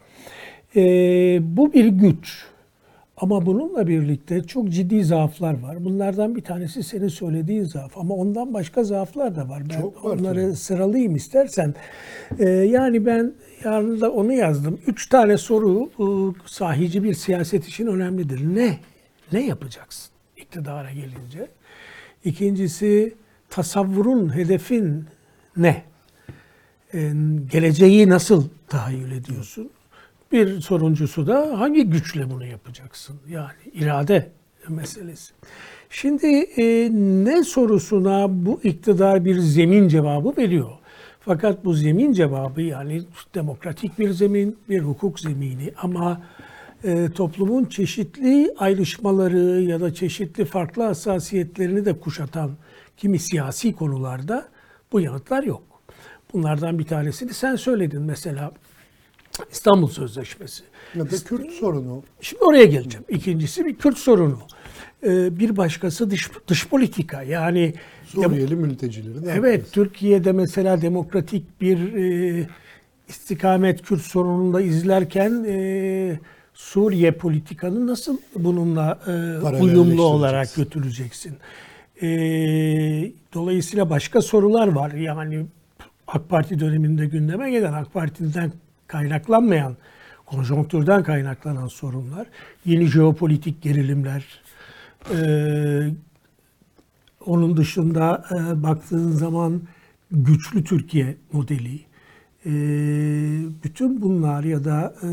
[0.76, 0.82] E,
[1.58, 2.46] bu bir güç.
[3.18, 5.86] Ama bununla birlikte çok ciddi zaaflar var.
[5.86, 7.98] Bunlardan bir tanesi senin söylediğin zaaf.
[7.98, 9.64] Ama ondan başka zaaflar da var.
[9.70, 10.56] Ben Çok var onları tabii.
[10.56, 11.76] sıralayayım istersen.
[12.40, 13.34] E, yani ben
[13.64, 14.80] yarın da onu yazdım.
[14.88, 15.90] Üç tane soru
[16.46, 18.56] sahici bir siyaset için önemlidir.
[18.56, 18.78] Ne?
[19.32, 21.48] Ne yapacaksın iktidara gelince?
[22.26, 23.14] İkincisi
[23.50, 25.06] tasavvurun, hedefin
[25.58, 25.84] ne?
[26.94, 27.12] Ee,
[27.52, 29.70] geleceği nasıl tahayyül ediyorsun?
[30.34, 33.16] Bir soruncusu da hangi güçle bunu yapacaksın?
[33.30, 34.32] Yani irade
[34.70, 35.34] meselesi.
[35.90, 36.90] Şimdi e,
[37.26, 40.72] ne sorusuna bu iktidar bir zemin cevabı veriyor.
[41.20, 43.02] Fakat bu zemin cevabı yani
[43.36, 46.22] demokratik bir zemin, bir hukuk zemini ama
[46.84, 52.52] e, toplumun çeşitli ayrışmaları ya da çeşitli farklı hassasiyetlerini de kuşatan
[52.98, 54.48] kimi siyasi konularda
[54.92, 55.64] bu yanıtlar yok.
[56.34, 58.52] Bunlardan bir tanesini sen söyledin mesela
[59.52, 60.64] İstanbul Sözleşmesi.
[60.96, 62.04] Ya da Kürt sorunu.
[62.22, 63.06] Şimdi oraya geleceğim.
[63.10, 64.40] İkincisi bir Kürt sorunu.
[65.04, 67.24] Ee, bir başkası dış, dış politika.
[67.24, 67.74] Yani
[68.06, 69.18] Suriyeli mültecileri.
[69.18, 69.72] Evet, yapacağız?
[69.72, 72.48] Türkiye'de mesela demokratik bir e,
[73.08, 76.20] istikamet Kürt sorununda izlerken e,
[76.54, 81.38] Suriye politikanı nasıl bununla e, uyumlu olarak götüreceksin?
[82.02, 82.08] E,
[83.34, 84.92] dolayısıyla başka sorular var.
[84.92, 85.46] Yani
[86.08, 88.52] AK Parti döneminde gündeme gelen AK Parti'den
[88.94, 89.78] kaynaklanmayan,
[90.26, 92.28] konjonktürden kaynaklanan sorunlar,
[92.66, 94.42] yeni jeopolitik gerilimler,
[95.14, 95.18] e,
[97.26, 99.62] onun dışında e, baktığın zaman
[100.12, 101.80] güçlü Türkiye modeli,
[102.46, 102.52] e,
[103.64, 105.10] bütün bunlar ya da e,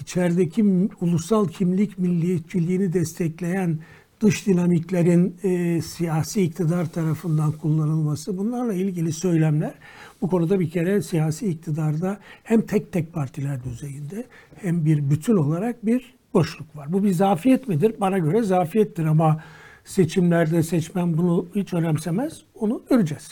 [0.00, 3.78] içerideki ulusal kimlik milliyetçiliğini destekleyen
[4.22, 9.74] dış dinamiklerin e, siyasi iktidar tarafından kullanılması bunlarla ilgili söylemler
[10.22, 14.24] bu konuda bir kere siyasi iktidarda hem tek tek partiler düzeyinde
[14.56, 16.92] hem bir bütün olarak bir boşluk var.
[16.92, 17.94] Bu bir zafiyet midir?
[18.00, 19.42] Bana göre zafiyettir ama
[19.84, 22.42] seçimlerde seçmen bunu hiç önemsemez.
[22.54, 23.28] Onu göreceğiz.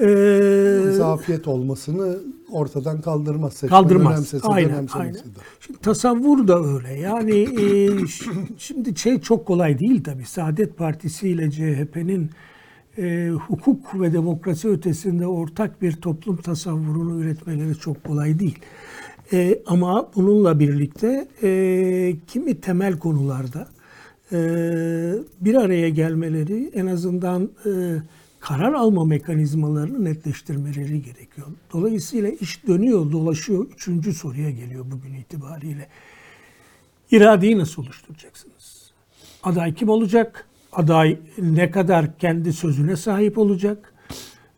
[0.00, 2.18] Ee, zafiyet olmasını
[2.50, 3.52] ortadan kaldırmaz.
[3.52, 4.12] Seçmen kaldırmaz.
[4.12, 5.14] önemsese Aynen, aynen.
[5.14, 5.18] de.
[5.60, 7.00] Şimdi tasavvur da öyle.
[7.00, 7.90] Yani e,
[8.58, 10.26] şimdi şey çok kolay değil tabii.
[10.26, 12.30] Saadet Partisi ile CHP'nin
[12.98, 18.58] e, hukuk ve demokrasi ötesinde ortak bir toplum tasavvurunu üretmeleri çok kolay değil.
[19.32, 23.68] E, ama bununla birlikte e, kimi temel konularda
[24.32, 24.38] e,
[25.40, 27.70] bir araya gelmeleri en azından e,
[28.40, 31.46] karar alma mekanizmalarını netleştirmeleri gerekiyor.
[31.72, 33.66] Dolayısıyla iş dönüyor, dolaşıyor.
[33.74, 35.88] Üçüncü soruya geliyor bugün itibariyle.
[37.10, 38.92] İradeyi nasıl oluşturacaksınız?
[39.42, 40.46] Aday kim olacak?
[40.72, 43.94] Aday ne kadar kendi sözüne sahip olacak?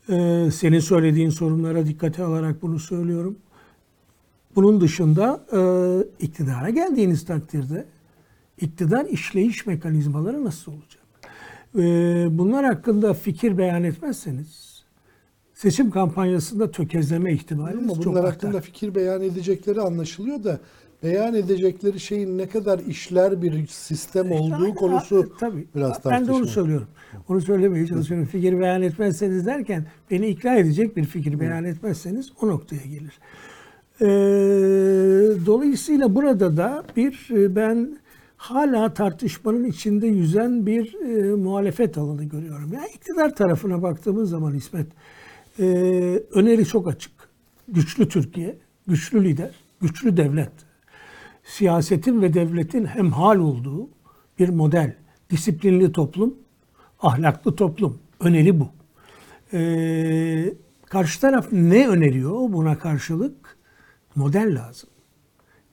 [0.08, 3.36] Ee, senin söylediğin sorunlara dikkate alarak bunu söylüyorum.
[4.56, 5.60] Bunun dışında e,
[6.24, 7.84] iktidara geldiğiniz takdirde
[8.60, 11.02] iktidar işleyiş mekanizmaları nasıl olacak?
[11.78, 11.80] E,
[12.38, 14.66] bunlar hakkında fikir beyan etmezseniz
[15.54, 20.58] seçim kampanyasında tökezleme ihtimaliniz Ama çok bunlar hakkında fikir beyan edecekleri anlaşılıyor da
[21.02, 25.66] beyan edecekleri şeyin ne kadar işler bir sistem olduğu Yani, konusu a- tabii.
[25.74, 26.46] biraz Ben de onu tartışmalı.
[26.48, 26.88] söylüyorum.
[27.28, 28.26] Onu söylemeye çalışıyorum.
[28.26, 33.18] Fikir beyan etmezseniz derken beni ikna edecek bir fikir beyan etmezseniz o noktaya gelir.
[34.00, 34.06] Ee,
[35.46, 37.98] dolayısıyla burada da bir e, ben
[38.50, 42.72] hala tartışmanın içinde yüzen bir e, muhalefet alanı görüyorum.
[42.72, 44.86] Yani iktidar tarafına baktığımız zaman İsmet
[45.58, 45.64] e,
[46.32, 47.12] öneri çok açık.
[47.68, 48.56] Güçlü Türkiye,
[48.86, 50.52] güçlü lider, güçlü devlet
[51.46, 53.88] siyasetin ve devletin hemhal olduğu
[54.38, 54.96] bir model.
[55.30, 56.34] Disiplinli toplum,
[57.00, 57.98] ahlaklı toplum.
[58.20, 58.68] Öneri bu.
[59.52, 60.54] Ee,
[60.86, 63.56] karşı taraf ne öneriyor buna karşılık?
[64.14, 64.88] Model lazım.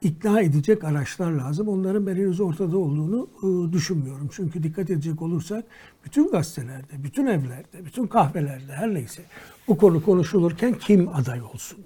[0.03, 1.67] İkna edecek araçlar lazım.
[1.67, 4.29] Onların ben henüz ortada olduğunu e, düşünmüyorum.
[4.33, 5.65] Çünkü dikkat edecek olursak
[6.05, 9.21] bütün gazetelerde, bütün evlerde, bütün kahvelerde her neyse
[9.67, 11.79] bu konu konuşulurken kim aday olsun?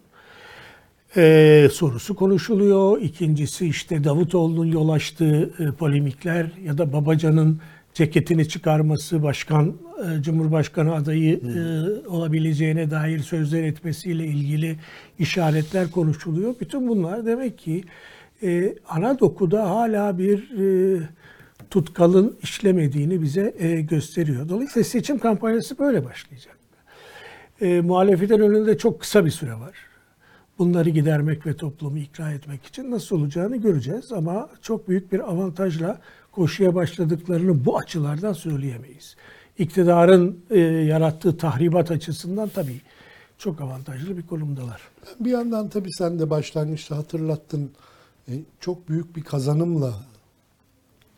[1.17, 3.01] Ee, sorusu konuşuluyor.
[3.01, 7.62] İkincisi işte Davutoğlu'nun yol açtığı e, polemikler ya da Babacan'ın
[7.97, 11.60] ceketini çıkarması, başkan, e, Cumhurbaşkanı adayı e,
[12.07, 14.75] olabileceğine dair sözler etmesiyle ilgili
[15.19, 16.55] işaretler konuşuluyor.
[16.60, 17.83] Bütün bunlar demek ki
[18.43, 21.01] e, ana dokuda hala bir e,
[21.69, 24.49] tutkalın işlemediğini bize e, gösteriyor.
[24.49, 26.57] Dolayısıyla seçim kampanyası böyle başlayacak.
[27.62, 29.73] E, muhalefetin önünde çok kısa bir süre var.
[30.60, 36.01] Bunları gidermek ve toplumu ikna etmek için nasıl olacağını göreceğiz ama çok büyük bir avantajla
[36.38, 39.15] koşuya başladıklarını bu açılardan söyleyemeyiz.
[39.58, 42.82] İktidarın e, yarattığı tahribat açısından tabii
[43.38, 44.82] çok avantajlı bir konumdalar.
[45.19, 47.71] Bir yandan tabii sen de başlangıçta hatırlattın.
[48.28, 49.93] E, çok büyük bir kazanımla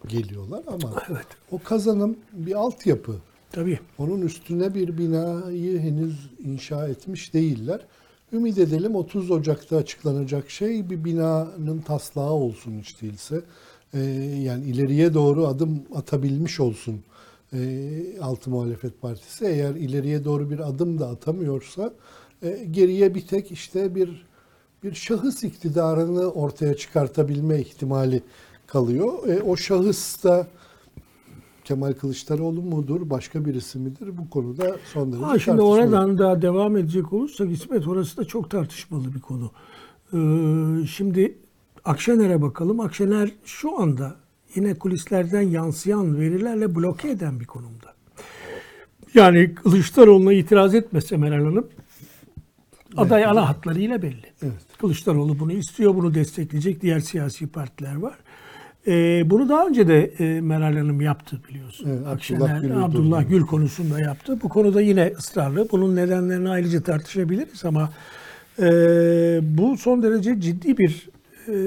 [0.07, 1.27] geliyorlar ama Evet.
[1.51, 3.15] o kazanım bir altyapı.
[3.51, 3.79] Tabii.
[3.97, 7.81] Onun üstüne bir binayı henüz inşa etmiş değiller.
[8.33, 13.41] Ümit edelim 30 Ocak'ta açıklanacak şey bir binanın taslağı olsun hiç değilse.
[13.93, 13.99] Ee,
[14.43, 17.03] yani ileriye doğru adım atabilmiş olsun
[17.53, 19.45] ee, Altı Muhalefet Partisi.
[19.45, 21.93] Eğer ileriye doğru bir adım da atamıyorsa
[22.43, 24.25] e, geriye bir tek işte bir
[24.83, 28.23] bir şahıs iktidarını ortaya çıkartabilme ihtimali
[28.67, 29.27] kalıyor.
[29.27, 30.47] E, o şahıs da
[31.63, 34.17] Kemal Kılıçdaroğlu mudur, başka birisi midir?
[34.17, 38.49] Bu konuda son derece Ha, şimdi oradan da devam edecek olursak İsmet orası da çok
[38.49, 39.51] tartışmalı bir konu.
[40.13, 41.37] Ee, şimdi
[41.85, 42.79] Akşener'e bakalım.
[42.79, 44.15] Akşener şu anda
[44.55, 47.93] yine kulislerden yansıyan verilerle bloke eden bir konumda.
[49.13, 51.67] Yani Kılıçdaroğlu'na itiraz etmese Meral Hanım
[52.97, 54.25] aday ana hatlarıyla belli.
[54.43, 54.53] Evet.
[54.77, 58.15] Kılıçdaroğlu bunu istiyor, bunu destekleyecek diğer siyasi partiler var.
[58.87, 61.85] Ee, bunu daha önce de e, Meral Hanım yaptı biliyorsun.
[61.89, 63.29] Evet, Abdullah Akşener, Abdullah durdurdu.
[63.29, 64.39] Gül konusunda yaptı.
[64.43, 65.67] Bu konuda yine ısrarlı.
[65.71, 67.89] Bunun nedenlerini ayrıca tartışabiliriz ama
[68.59, 68.65] e,
[69.41, 71.09] bu son derece ciddi bir
[71.49, 71.57] e,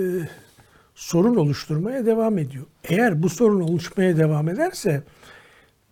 [0.95, 2.65] sorun oluşturmaya devam ediyor.
[2.85, 5.03] Eğer bu sorun oluşmaya devam ederse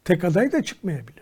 [0.05, 1.21] tek aday da çıkmayabilir.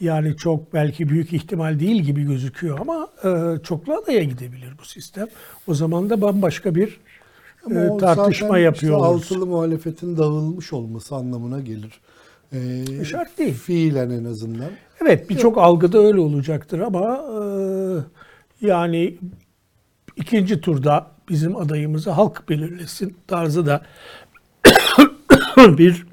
[0.00, 5.28] Yani çok belki büyük ihtimal değil gibi gözüküyor ama e, çoklu adaya gidebilir bu sistem.
[5.66, 7.00] O zaman da bambaşka bir
[7.66, 12.00] Ama e, tartışma yapıyor işte altılı muhalefetin dağılmış olması anlamına gelir.
[12.52, 13.54] Ee, Şart değil.
[13.54, 14.70] Fiilen en azından.
[15.02, 17.24] Evet birçok algıda öyle olacaktır ama
[18.62, 19.18] e, yani
[20.16, 23.82] ikinci turda bizim adayımızı halk belirlesin tarzı da
[25.56, 26.06] bir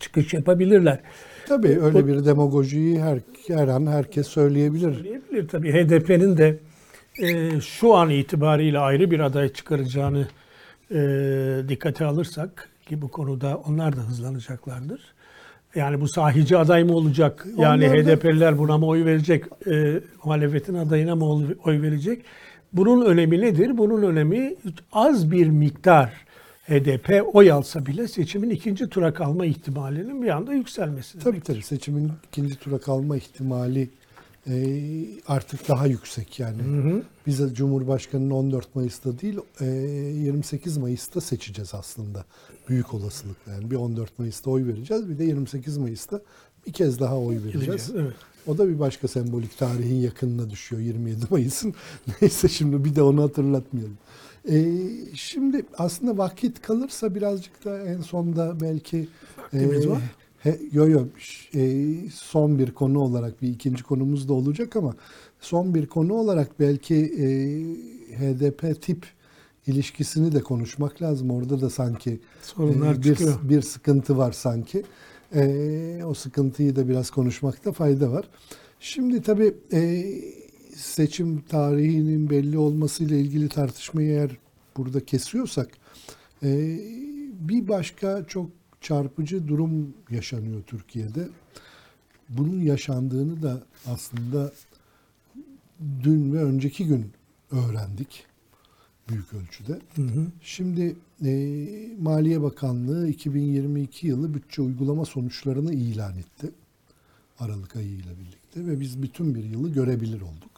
[0.00, 1.00] çıkış yapabilirler.
[1.48, 4.94] Tabii öyle bir demagojiyi her, her an herkes söyleyebilir.
[4.94, 5.72] Söyleyebilir tabii.
[5.72, 6.58] HDP'nin de
[7.22, 10.28] e, şu an itibariyle ayrı bir aday çıkaracağını
[10.90, 10.98] e,
[11.68, 15.00] dikkate alırsak ki bu konuda onlar da hızlanacaklardır.
[15.74, 17.46] Yani bu sahici aday mı olacak?
[17.58, 19.44] Yani Onlar da- HDP'liler buna mı oy verecek?
[19.70, 22.22] E, muhalefetin adayına mı oy- oy verecek?
[22.76, 23.78] Bunun önemi nedir?
[23.78, 24.54] Bunun önemi
[24.92, 26.26] az bir miktar
[26.68, 31.18] HDP oy alsa bile seçimin ikinci tura kalma ihtimalinin bir anda yükselmesi.
[31.18, 33.88] Tabii tabii seçimin ikinci tura kalma ihtimali
[34.46, 34.54] e,
[35.28, 36.62] artık daha yüksek yani.
[37.26, 42.24] Biz Cumhurbaşkanı'nı 14 Mayıs'ta değil e, 28 Mayıs'ta seçeceğiz aslında.
[42.68, 46.20] Büyük olasılıkla yani bir 14 Mayıs'ta oy vereceğiz bir de 28 Mayıs'ta
[46.66, 47.92] bir kez daha oy vereceğiz.
[47.96, 48.14] Evet.
[48.46, 51.74] O da bir başka sembolik tarihin yakınına düşüyor 27 Mayıs'ın.
[52.20, 53.98] Neyse şimdi bir de onu hatırlatmayalım.
[54.50, 54.64] Ee,
[55.14, 60.02] şimdi aslında vakit kalırsa birazcık da en sonda belki Vaktimiz var.
[60.38, 61.04] He, yo yo
[61.54, 64.94] e, son bir konu olarak bir ikinci konumuz da olacak ama
[65.40, 67.26] son bir konu olarak belki e,
[68.16, 69.06] HDP tip
[69.66, 71.30] ilişkisini de konuşmak lazım.
[71.30, 73.38] Orada da sanki Sorunlar e, bir, çıkıyor.
[73.42, 74.82] bir sıkıntı var sanki.
[75.34, 78.28] E, o sıkıntıyı da biraz konuşmakta fayda var.
[78.80, 80.04] Şimdi tabii e,
[80.74, 84.30] seçim tarihinin belli olmasıyla ilgili tartışmayı eğer
[84.76, 85.68] burada kesiyorsak
[86.42, 86.78] e,
[87.40, 91.28] bir başka çok çarpıcı durum yaşanıyor Türkiye'de.
[92.28, 94.52] Bunun yaşandığını da aslında
[96.02, 97.12] dün ve önceki gün
[97.50, 98.26] öğrendik
[99.08, 99.80] büyük ölçüde.
[100.42, 101.58] Şimdi e,
[102.00, 106.50] Maliye Bakanlığı 2022 yılı bütçe uygulama sonuçlarını ilan etti.
[107.38, 110.50] Aralık ayı ile birlikte ve biz bütün bir yılı görebilir olduk.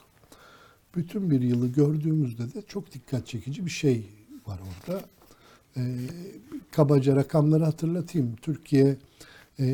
[0.94, 4.06] Bütün bir yılı gördüğümüzde de çok dikkat çekici bir şey
[4.46, 5.02] var orada.
[5.76, 5.82] E,
[6.70, 8.36] kabaca rakamları hatırlatayım.
[8.36, 8.96] Türkiye
[9.60, 9.66] e,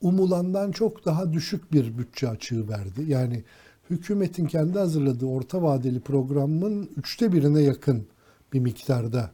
[0.00, 3.04] umulandan çok daha düşük bir bütçe açığı verdi.
[3.06, 3.44] Yani
[3.90, 8.06] hükümetin kendi hazırladığı orta vadeli programın üçte birine yakın
[8.54, 9.30] bir miktarda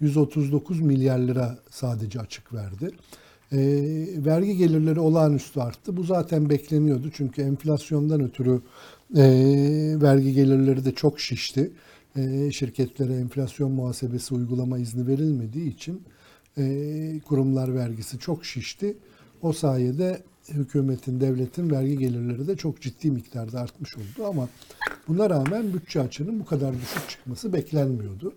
[0.00, 2.90] 139 milyar lira sadece açık verdi.
[3.52, 3.58] E,
[4.24, 5.96] vergi gelirleri olağanüstü arttı.
[5.96, 8.60] Bu zaten bekleniyordu çünkü enflasyondan ötürü
[9.16, 9.22] e,
[10.02, 11.72] vergi gelirleri de çok şişti.
[12.16, 16.02] E, şirketlere enflasyon muhasebesi uygulama izni verilmediği için
[16.58, 16.64] e,
[17.28, 18.96] kurumlar vergisi çok şişti.
[19.42, 24.48] O sayede hükümetin, devletin vergi gelirleri de çok ciddi miktarda artmış oldu ama
[25.08, 28.32] buna rağmen bütçe açığının bu kadar düşük çıkması beklenmiyordu.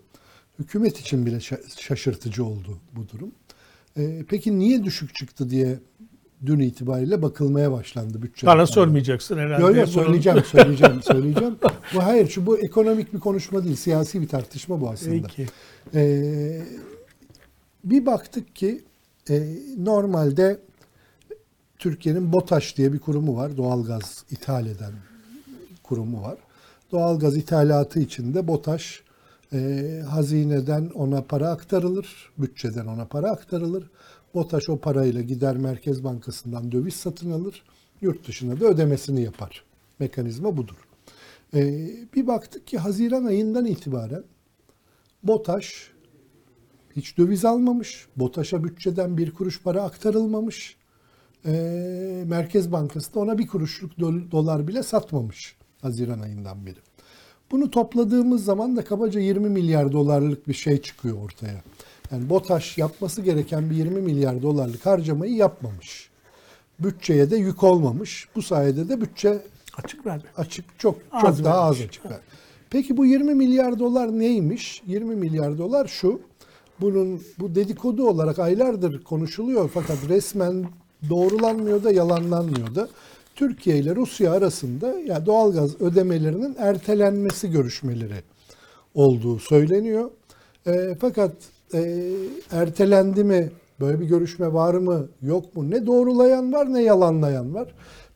[0.60, 3.32] Hükümet için bile şa- şaşırtıcı oldu bu durum.
[3.98, 5.80] Ee, peki niye düşük çıktı diye
[6.46, 8.48] dün itibariyle bakılmaya başlandı bütçe.
[8.48, 9.62] Bana sormayacaksın herhalde.
[9.64, 11.56] Yok yok söyleyeceğim, söyleyeceğim, söyleyeceğim.
[11.96, 15.28] Bu hayır, şu bu ekonomik bir konuşma değil, siyasi bir tartışma bu aslında.
[15.28, 15.48] Peki.
[15.94, 16.62] Ee,
[17.84, 18.82] bir baktık ki
[19.30, 19.44] e,
[19.78, 20.60] normalde
[21.80, 23.58] Türkiye'nin BOTAŞ diye bir kurumu var.
[23.58, 24.94] Doğalgaz ithal eden
[25.84, 26.38] kurumu var.
[26.92, 29.04] Doğalgaz ithalatı için de BOTAŞ
[29.54, 33.90] e, hazineden ona para aktarılır, bütçeden ona para aktarılır.
[34.34, 37.64] BOTAŞ o parayla gider Merkez Bankası'ndan döviz satın alır,
[38.02, 39.64] yurt dışına da ödemesini yapar.
[40.00, 40.88] Mekanizma budur.
[41.54, 41.62] E,
[42.16, 44.24] bir baktık ki Haziran ayından itibaren
[45.24, 45.92] BOTAŞ
[46.96, 48.08] hiç döviz almamış.
[48.16, 50.78] BOTAŞ'a bütçeden bir kuruş para aktarılmamış.
[51.46, 56.80] Ee, Merkez Bankası da ona bir kuruşluk dol- dolar bile satmamış Haziran ayından beri.
[57.52, 61.62] Bunu topladığımız zaman da kabaca 20 milyar dolarlık bir şey çıkıyor ortaya.
[62.12, 66.10] Yani BOTAŞ yapması gereken bir 20 milyar dolarlık harcamayı yapmamış.
[66.80, 68.28] Bütçeye de yük olmamış.
[68.36, 69.42] Bu sayede de bütçe
[69.84, 70.24] Açık verme.
[70.38, 71.88] açık çok Az çok daha az vermiş.
[71.90, 72.20] açık ver.
[72.70, 74.82] Peki bu 20 milyar dolar neymiş?
[74.88, 76.22] 20 milyar dolar şu.
[76.82, 80.66] Bunun bu dedikodu olarak aylardır konuşuluyor fakat resmen
[81.10, 82.88] doğrulanmıyor da yalanlanmıyor da.
[83.40, 88.24] Türkiye ile Rusya arasında ya doğalgaz ödemelerinin ertelenmesi görüşmeleri
[88.94, 90.12] olduğu söyleniyor.
[90.68, 91.32] E, fakat
[91.74, 92.12] e,
[92.52, 93.52] ertelendi mi?
[93.80, 95.08] Böyle bir görüşme var mı?
[95.22, 95.70] Yok mu?
[95.70, 97.74] Ne doğrulayan var ne yalanlayan var.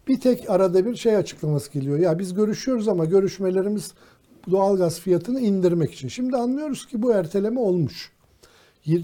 [0.08, 2.00] Bir tek arada bir şey açıklaması geliyor.
[2.00, 3.94] Ya biz görüşüyoruz ama görüşmelerimiz
[4.52, 6.08] doğalgaz fiyatını indirmek için.
[6.08, 8.12] Şimdi anlıyoruz ki bu erteleme olmuş.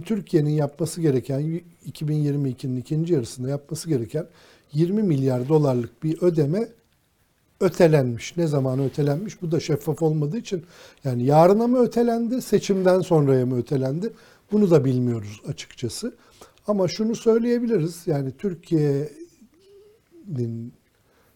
[0.06, 4.28] Türkiye'nin yapması gereken 2022'nin ikinci yarısında yapması gereken
[4.74, 6.68] 20 milyar dolarlık bir ödeme
[7.60, 8.38] ötelenmiş.
[8.38, 9.42] Ne zaman ötelenmiş?
[9.42, 10.64] Bu da şeffaf olmadığı için
[11.04, 14.14] yani yarına mı ötelendi, seçimden sonraya mı ötelendi?
[14.52, 16.16] Bunu da bilmiyoruz açıkçası.
[16.68, 18.02] Ama şunu söyleyebiliriz.
[18.06, 19.14] Yani Türkiye'nin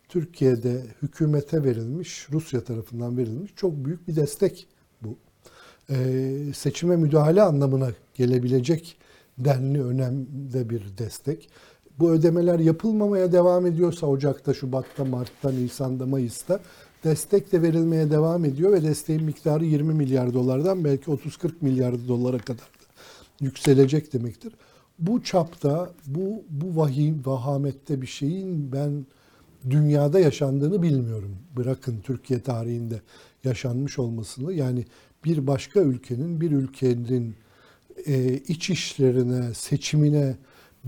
[0.09, 4.67] Türkiye'de hükümete verilmiş, Rusya tarafından verilmiş çok büyük bir destek
[5.01, 5.17] bu.
[5.89, 8.97] Ee, seçime müdahale anlamına gelebilecek
[9.37, 11.49] denli önemde bir destek.
[11.99, 16.59] Bu ödemeler yapılmamaya devam ediyorsa Ocak'ta, Şubat'ta, Mart'ta, Nisan'da, Mayıs'ta
[17.03, 22.37] destek de verilmeye devam ediyor ve desteğin miktarı 20 milyar dolardan belki 30-40 milyar dolara
[22.37, 22.85] kadar da
[23.41, 24.53] yükselecek demektir.
[24.99, 29.05] Bu çapta, bu bu vahim, vahamette bir şeyin ben
[29.69, 31.35] dünyada yaşandığını bilmiyorum.
[31.57, 33.01] Bırakın Türkiye tarihinde
[33.43, 34.53] yaşanmış olmasını.
[34.53, 34.85] Yani
[35.25, 37.35] bir başka ülkenin, bir ülkenin
[38.05, 40.35] e, iç işlerine, seçimine,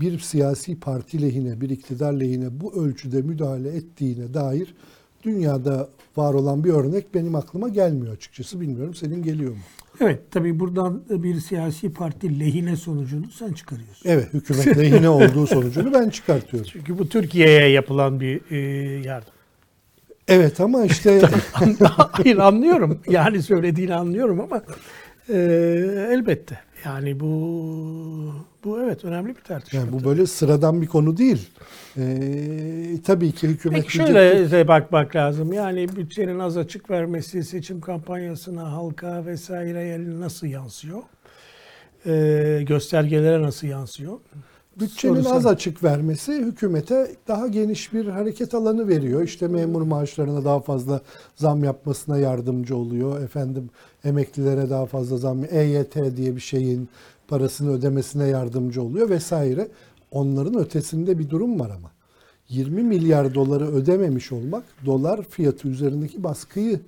[0.00, 4.74] bir siyasi parti lehine, bir iktidar lehine bu ölçüde müdahale ettiğine dair
[5.22, 8.60] dünyada var olan bir örnek benim aklıma gelmiyor açıkçası.
[8.60, 9.58] Bilmiyorum senin geliyor mu?
[10.00, 14.10] Evet tabii buradan bir siyasi parti lehine sonucunu sen çıkarıyorsun.
[14.10, 16.70] Evet, hükümet lehine olduğu sonucunu ben çıkartıyorum.
[16.72, 18.56] Çünkü bu Türkiye'ye yapılan bir e,
[19.00, 19.32] yardım.
[20.28, 21.20] Evet ama işte
[22.12, 23.00] Hayır anlıyorum.
[23.08, 24.62] Yani söylediğini anlıyorum ama
[25.28, 25.34] e,
[26.10, 26.58] elbette.
[26.84, 29.80] Yani bu bu evet önemli bir tartışma.
[29.80, 31.48] yani bu böyle sıradan bir konu değil.
[31.98, 35.52] Ee, tabii ki hükümet Peki şöyle de bakmak lazım.
[35.52, 41.02] Yani bütçenin az açık vermesi seçim kampanyasına, halka vesaireye nasıl yansıyor?
[42.06, 44.18] Ee, göstergelere nasıl yansıyor?
[44.80, 49.22] Bütçenin Soru az açık vermesi hükümete daha geniş bir hareket alanı veriyor.
[49.22, 51.00] İşte memur maaşlarına daha fazla
[51.36, 53.22] zam yapmasına yardımcı oluyor.
[53.22, 53.70] Efendim
[54.04, 56.88] emeklilere daha fazla zam, EYT diye bir şeyin
[57.28, 59.68] parasını ödemesine yardımcı oluyor vesaire.
[60.10, 61.90] Onların ötesinde bir durum var ama.
[62.48, 66.80] 20 milyar doları ödememiş olmak dolar fiyatı üzerindeki baskıyı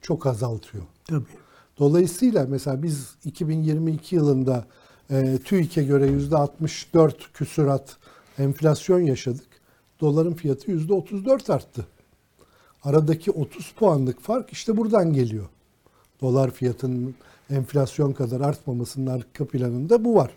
[0.00, 0.84] çok azaltıyor.
[1.04, 1.24] Tabii.
[1.78, 4.64] Dolayısıyla mesela biz 2022 yılında
[5.10, 7.96] e, TÜİK'e göre %64 küsurat
[8.38, 9.48] enflasyon yaşadık.
[10.00, 11.86] Doların fiyatı %34 arttı.
[12.84, 15.48] Aradaki 30 puanlık fark işte buradan geliyor.
[16.20, 17.14] Dolar fiyatının
[17.50, 20.30] enflasyon kadar artmamasının arka planında bu var.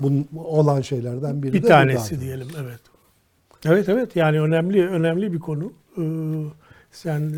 [0.00, 2.20] Bunun olan şeylerden biri Bir de bu tanesi zaten.
[2.20, 2.80] diyelim evet.
[3.66, 5.72] Evet evet yani önemli önemli bir konu.
[5.98, 6.02] Ee,
[6.92, 7.36] sen e,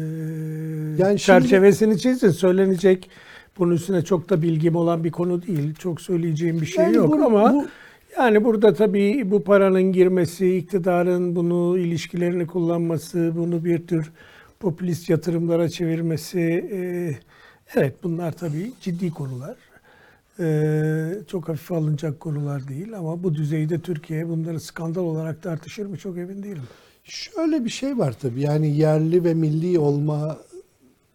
[0.99, 2.31] Yani şimdi- çerçevesini çizdin.
[2.31, 3.11] Söylenecek
[3.59, 5.75] bunun üstüne çok da bilgim olan bir konu değil.
[5.75, 7.67] Çok söyleyeceğim bir şey Yani yok bu- ama bu-
[8.19, 14.11] yani burada tabii bu paranın girmesi, iktidarın bunu ilişkilerini kullanması, bunu bir tür
[14.61, 16.41] popülist yatırımlara çevirmesi
[16.73, 16.79] e,
[17.75, 19.57] evet bunlar tabii ciddi konular.
[20.41, 25.97] Ee, çok hafife alınacak konular değil ama bu düzeyde Türkiye bunları skandal olarak tartışır mı
[25.97, 26.63] çok emin değilim.
[27.05, 30.39] Şöyle bir şey var tabii yani yerli ve milli olma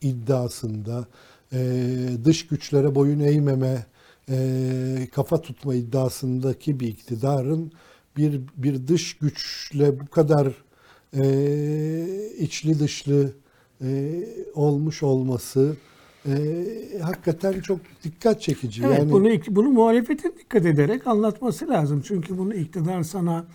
[0.02, 1.08] iddiasında
[1.54, 1.88] e,
[2.26, 3.86] dış güçlere boyun eğmeme,
[4.30, 7.72] e, kafa tutma iddiasındaki bir iktidarın
[8.18, 10.54] bir bir dış güçle bu kadar
[11.14, 11.24] e,
[12.38, 13.32] içli dışlı
[13.82, 14.20] e,
[14.56, 15.76] olmuş olması
[16.26, 16.34] e,
[17.02, 18.84] hakikaten çok dikkat çekici.
[18.86, 22.04] Evet, yani bunu bunu muhalefetin dikkat ederek anlatması lazım.
[22.08, 23.46] Çünkü bunu iktidar sana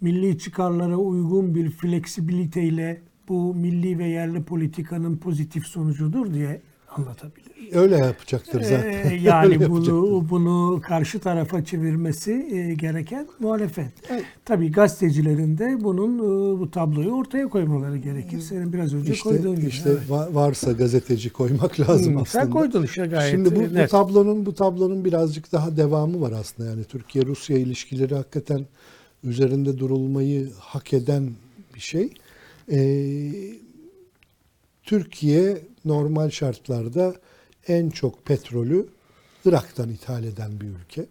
[0.00, 6.60] milli çıkarlara uygun bir fleksibiliteyle bu milli ve yerli politikanın pozitif sonucudur diye
[6.96, 7.46] anlatabilir.
[7.72, 8.92] öyle yapacaktır zaten.
[8.92, 9.70] Ee, Öyle yani yapacaktır.
[9.70, 13.88] bunu bunu karşı tarafa çevirmesi e, gereken muhalefet.
[14.10, 14.24] Evet.
[14.44, 18.40] Tabii gazetecilerin de bunun e, bu tabloyu ortaya koymaları gerekir.
[18.40, 19.66] Senin biraz önce İşte, koyduğun gibi.
[19.66, 20.08] işte evet.
[20.10, 22.44] va- varsa gazeteci koymak lazım Hmm, aslında.
[22.44, 26.70] Sen koydun işte gayet Şimdi bu, bu tablonun bu tablonun birazcık daha devamı var aslında.
[26.70, 28.66] Yani Türkiye Rusya ilişkileri hakikaten
[29.24, 31.30] üzerinde durulmayı hak eden
[31.74, 32.10] bir şey.
[32.72, 33.32] Ee,
[34.82, 37.14] Türkiye normal şartlarda
[37.68, 38.88] en çok petrolü
[39.44, 41.06] Irak'tan ithal eden bir ülke.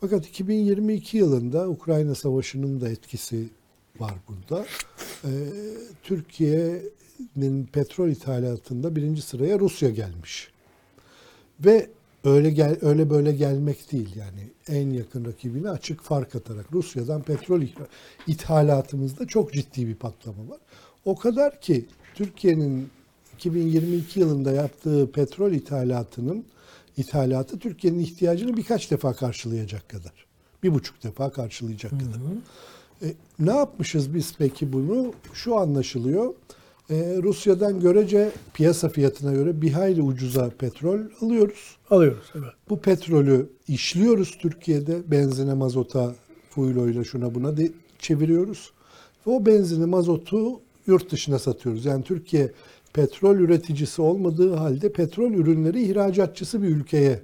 [0.00, 3.48] Fakat 2022 yılında Ukrayna Savaşı'nın da etkisi
[4.00, 4.66] var burada.
[5.24, 5.28] Ee,
[6.02, 10.50] Türkiye'nin petrol ithalatında birinci sıraya Rusya gelmiş.
[11.60, 11.90] Ve
[12.24, 17.62] öyle gel öyle böyle gelmek değil yani en yakın rakibine açık fark atarak Rusya'dan petrol
[18.26, 20.58] ithalatımızda çok ciddi bir patlama var.
[21.04, 22.90] O kadar ki Türkiye'nin
[23.38, 26.44] 2022 yılında yaptığı petrol ithalatının
[26.96, 30.12] ithalatı Türkiye'nin ihtiyacını birkaç defa karşılayacak kadar.
[30.62, 32.20] Bir buçuk defa karşılayacak kadar.
[33.02, 35.12] E, ne yapmışız biz peki bunu?
[35.32, 36.34] Şu anlaşılıyor.
[36.90, 41.76] E, Rusya'dan görece piyasa fiyatına göre bir hayli ucuza petrol alıyoruz.
[41.90, 42.32] Alıyoruz.
[42.34, 42.52] Evet.
[42.68, 45.10] Bu petrolü işliyoruz Türkiye'de.
[45.10, 46.14] Benzine, mazota,
[46.50, 48.72] fueloyla şuna buna de çeviriyoruz.
[49.26, 51.84] Ve o benzini, mazotu yurt dışına satıyoruz.
[51.84, 52.52] Yani Türkiye
[52.98, 57.20] petrol üreticisi olmadığı halde petrol ürünleri ihracatçısı bir ülkeye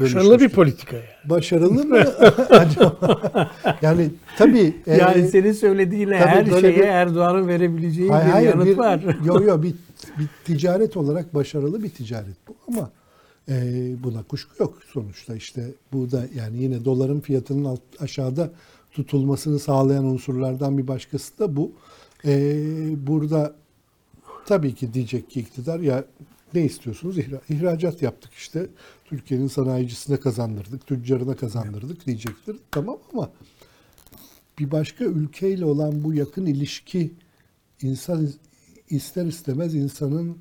[0.00, 1.06] Başarılı bir politika yani.
[1.30, 1.96] Başarılı mı
[2.50, 3.20] acaba?
[3.82, 8.48] yani tabii e, Yani senin söylediğiyle tabii her şeye bir- Erdoğan'ın verebileceği Hayır, bir hayır,
[8.48, 9.00] yanıt bir, var.
[9.24, 9.74] Yok yok bir,
[10.18, 12.90] bir ticaret olarak başarılı bir ticaret bu ama
[13.48, 13.54] e,
[14.04, 18.50] buna kuşku yok sonuçta işte bu da yani yine doların fiyatının alt, aşağıda
[18.92, 21.72] tutulmasını sağlayan unsurlardan bir başkası da bu.
[22.24, 22.54] E,
[23.06, 23.54] burada
[24.46, 26.04] tabii ki diyecek ki iktidar ya
[26.54, 27.18] ne istiyorsunuz?
[27.18, 28.66] İhra- ihracat yaptık işte.
[29.04, 32.56] Türkiye'nin sanayicisine kazandırdık, tüccarına kazandırdık diyecektir.
[32.70, 33.30] Tamam ama
[34.58, 37.12] bir başka ülkeyle olan bu yakın ilişki
[37.82, 38.28] insan
[38.90, 40.38] ister istemez insanın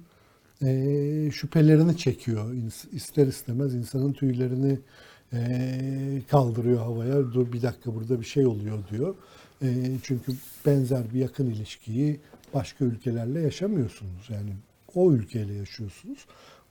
[0.61, 2.53] eee, şüphelerini çekiyor.
[2.91, 4.79] İster istemez insanın tüylerini
[5.33, 7.15] eee, kaldırıyor havaya.
[7.33, 9.15] Dur bir dakika burada bir şey oluyor diyor.
[9.61, 10.31] Eee, çünkü
[10.65, 12.19] benzer bir yakın ilişkiyi
[12.53, 14.29] başka ülkelerle yaşamıyorsunuz.
[14.29, 14.53] Yani
[14.95, 16.25] o ülkeyle yaşıyorsunuz.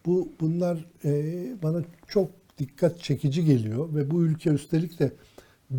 [0.06, 5.12] Bu bunlar eee, bana çok dikkat çekici geliyor ve bu ülke üstelik de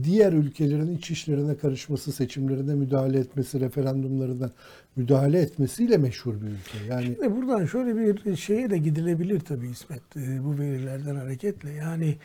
[0.03, 4.51] diğer ülkelerin iç işlerine karışması, seçimlerine müdahale etmesi, referandumlarına
[4.95, 6.85] müdahale etmesiyle meşhur bir ülke.
[6.89, 11.71] Yani Ve buradan şöyle bir şeye de gidilebilir tabii İsmet e, bu verilerden hareketle.
[11.71, 12.17] Yani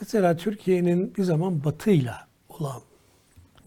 [0.00, 2.80] mesela Türkiye'nin bir zaman Batı'yla olan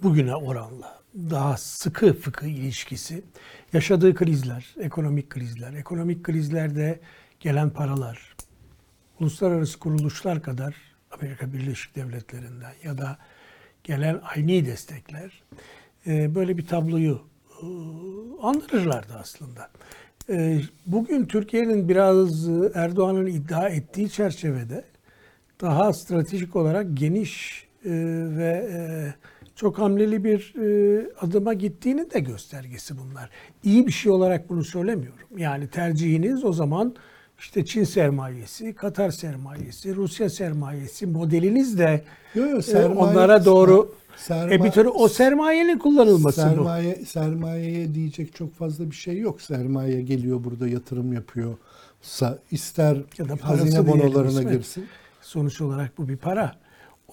[0.04, 3.24] bugüne oranla daha sıkı fıkı ilişkisi,
[3.74, 7.00] yaşadığı krizler, ekonomik krizler, ekonomik krizlerde
[7.40, 8.36] gelen paralar,
[9.20, 10.76] uluslararası kuruluşlar kadar
[11.12, 13.18] Amerika Birleşik Devletleri'nden ya da
[13.84, 15.44] gelen aynı destekler
[16.08, 17.22] e, böyle bir tabloyu
[17.62, 17.66] e,
[18.42, 19.70] andırırlardı aslında.
[20.30, 24.84] E, Bugün Türkiye'nin biraz Erdoğan'ın iddia ettiği çerçevede
[25.62, 29.14] daha stratejik olarak geniş ve
[29.60, 33.30] çok hamleli bir e, adıma gittiğinin de göstergesi bunlar.
[33.64, 35.28] İyi bir şey olarak bunu söylemiyorum.
[35.38, 36.96] Yani tercihiniz o zaman
[37.40, 42.04] işte Çin sermayesi, Katar sermayesi, Rusya sermayesi modeliniz de
[42.36, 46.50] Yo, yo, e, sermaye- onlara doğru serma- e bir tür o sermayenin kullanılması bu.
[46.50, 49.42] sermaye sermayeye diyecek çok fazla bir şey yok.
[49.42, 51.58] Sermaye geliyor burada yatırım yapıyor.
[52.52, 54.86] İster Ya da hazine bonolarına girsin.
[55.22, 56.56] Sonuç olarak bu bir para.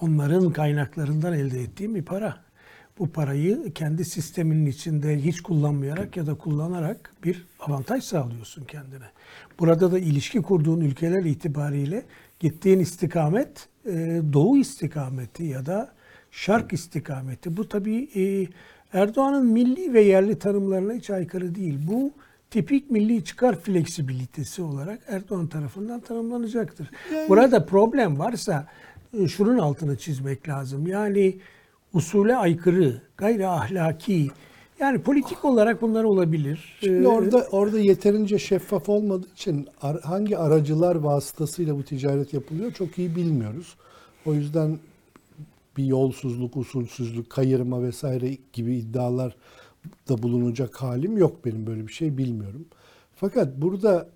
[0.00, 2.36] Onların kaynaklarından elde ettiğim bir para.
[2.98, 9.04] Bu parayı kendi sisteminin içinde hiç kullanmayarak ya da kullanarak bir avantaj sağlıyorsun kendine.
[9.58, 12.02] Burada da ilişki kurduğun ülkeler itibariyle
[12.40, 15.92] gittiğin istikamet e, doğu istikameti ya da
[16.30, 17.56] şark istikameti.
[17.56, 18.46] Bu tabii e,
[18.92, 21.78] Erdoğan'ın milli ve yerli tanımlarına hiç aykırı değil.
[21.86, 22.12] Bu
[22.50, 26.90] tipik milli çıkar fleksibilitesi olarak Erdoğan tarafından tanımlanacaktır.
[27.28, 28.66] Burada problem varsa
[29.28, 30.86] şunun altını çizmek lazım.
[30.86, 31.38] Yani
[31.94, 34.28] usule aykırı, gayri ahlaki,
[34.80, 36.76] yani politik olarak bunlar olabilir.
[36.80, 42.72] Şimdi Ee, orada orada yeterince şeffaf olmadığı için ar- hangi aracılar vasıtasıyla bu ticaret yapılıyor
[42.72, 43.76] çok iyi bilmiyoruz.
[44.26, 44.78] O yüzden
[45.76, 49.36] bir yolsuzluk, usulsüzlük, kayırma vesaire gibi iddialar
[50.08, 52.66] da bulunacak halim yok benim böyle bir şey bilmiyorum.
[53.16, 54.08] Fakat burada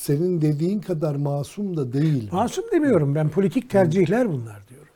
[0.00, 2.28] senin dediğin kadar masum da değil.
[2.32, 4.88] Masum demiyorum ben politik tercihler bunlar diyorum.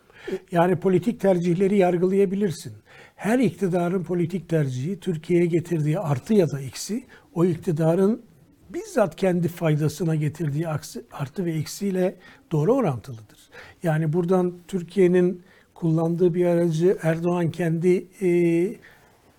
[0.52, 2.72] Yani politik tercihleri yargılayabilirsin.
[3.16, 8.22] Her iktidarın politik tercihi Türkiye'ye getirdiği artı ya da eksi o iktidarın
[8.70, 12.16] bizzat kendi faydasına getirdiği aksi, artı ve eksiyle
[12.52, 13.50] doğru orantılıdır.
[13.82, 15.42] Yani buradan Türkiye'nin
[15.74, 18.28] kullandığı bir aracı Erdoğan kendi e,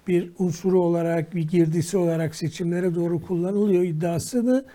[0.07, 4.65] bir unsuru olarak, bir girdisi olarak seçimlere doğru kullanılıyor iddiasını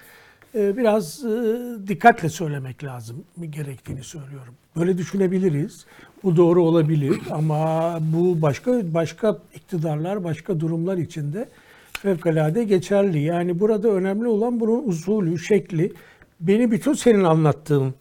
[0.55, 1.55] biraz e,
[1.87, 4.55] dikkatle söylemek lazım gerektiğini söylüyorum.
[4.77, 5.87] Böyle düşünebiliriz.
[6.25, 11.49] Bu doğru olabilir ama bu başka başka iktidarlar, başka durumlar içinde
[11.93, 13.21] fevkalade geçerli.
[13.21, 15.93] Yani burada önemli olan bunun usulü, şekli.
[16.41, 17.95] Beni bütün senin anlattığın,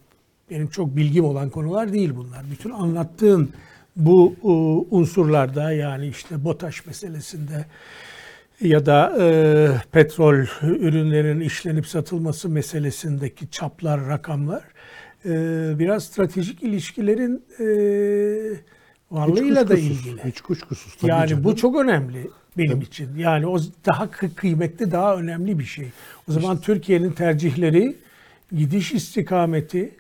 [0.49, 2.45] benim çok bilgim olan konular değil bunlar.
[2.51, 3.49] Bütün anlattığın
[3.95, 4.47] bu e,
[4.95, 7.65] unsurlarda yani işte BOTAŞ meselesinde
[8.61, 14.63] ya da e, petrol ürünlerinin işlenip satılması meselesindeki çaplar, rakamlar
[15.25, 15.29] e,
[15.79, 17.65] biraz stratejik ilişkilerin e,
[19.11, 20.23] varlığıyla da ilgili.
[20.25, 21.43] Hiç kuşkusuz tabii Yani canım.
[21.43, 23.09] bu çok önemli benim için.
[23.17, 25.87] Yani o daha kı- kıymetli, daha önemli bir şey.
[26.29, 27.95] O zaman Türkiye'nin tercihleri
[28.51, 29.91] gidiş istikameti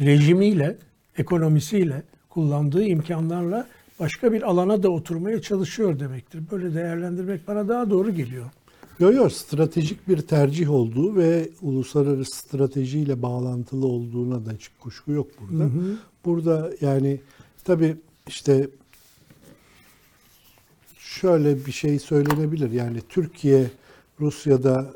[0.00, 0.76] rejimiyle,
[1.18, 3.66] ekonomisiyle, kullandığı imkanlarla
[4.00, 6.42] başka bir alana da oturmaya çalışıyor demektir.
[6.50, 8.50] Böyle değerlendirmek bana daha doğru geliyor.
[8.98, 15.26] Yok yok stratejik bir tercih olduğu ve uluslararası stratejiyle bağlantılı olduğuna da hiç kuşku yok
[15.40, 15.70] burada.
[16.24, 17.20] Burada yani
[17.64, 17.96] tabii
[18.26, 18.68] işte
[20.98, 22.70] şöyle bir şey söylenebilir.
[22.70, 23.70] Yani Türkiye
[24.20, 24.94] Rusya'da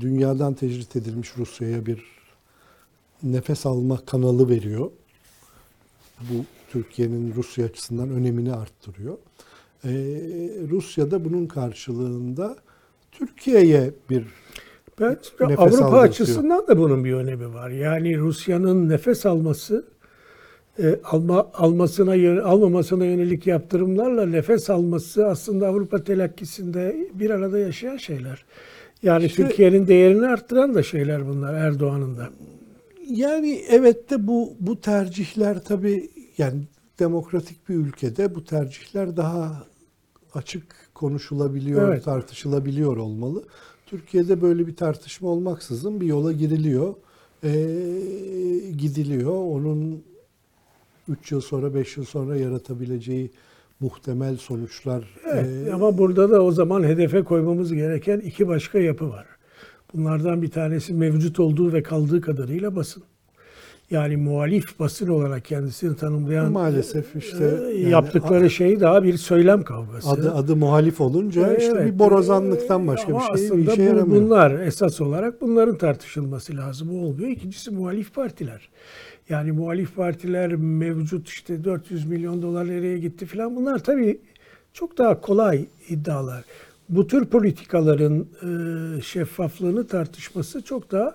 [0.00, 2.04] dünyadan tecrit edilmiş Rusya'ya bir
[3.22, 4.90] nefes alma kanalı veriyor.
[6.20, 9.14] Bu Türkiye'nin Rusya açısından önemini arttırıyor.
[9.84, 9.88] Ee,
[10.70, 12.56] Rusya da bunun karşılığında
[13.12, 14.24] Türkiye'ye bir
[15.00, 17.70] Ben Nefes Avrupa açısından da bunun bir önemi var.
[17.70, 19.84] Yani Rusya'nın nefes alması
[20.82, 27.96] e, alma almasına yön- almamasına yönelik yaptırımlarla nefes alması aslında Avrupa telakkisinde bir arada yaşayan
[27.96, 28.44] şeyler.
[29.02, 32.28] Yani İşte- Türkiye'nin değerini arttıran da şeyler bunlar Erdoğan'ın da.
[33.08, 36.62] Yani evet de bu bu tercihler tabii yani
[36.98, 39.66] demokratik bir ülkede bu tercihler daha
[40.34, 40.64] açık
[40.94, 42.04] konuşulabiliyor, Evet.
[42.04, 43.44] tartışılabiliyor olmalı.
[43.86, 46.94] Türkiye'de böyle bir tartışma olmaksızın bir yola giriliyor,
[47.44, 47.50] ee,
[48.78, 49.32] gidiliyor.
[49.32, 50.02] Onun
[51.08, 53.30] 3 yıl sonra, 5 yıl sonra yaratabileceği
[53.80, 55.14] muhtemel sonuçlar.
[55.24, 59.26] Evet, ee, ama burada da o zaman hedefe koymamız gereken iki başka yapı var.
[59.94, 63.02] Bunlardan bir tanesi mevcut olduğu ve kaldığı kadarıyla basın.
[63.90, 69.62] Yani muhalif basın olarak kendisini tanımlayan maalesef işte e, yani yaptıkları şey daha bir söylem
[69.62, 70.10] kavgası.
[70.10, 73.82] adı adı muhalif olunca işte Evet, bir borazanlıktan e, başka ama bir şey aslında işe
[73.82, 74.22] yaramıyor.
[74.22, 77.04] Bunlar esas olarak bunların tartışılması lazım.
[77.04, 77.28] Olmuyor.
[77.28, 78.68] İkincisi muhalif partiler.
[79.28, 84.20] Yani muhalif partiler mevcut işte 400 milyon dolar nereye gitti falan bunlar tabii
[84.72, 86.44] çok daha kolay iddialar.
[86.88, 91.14] Bu tür politikaların e, şeffaflığını tartışması çok daha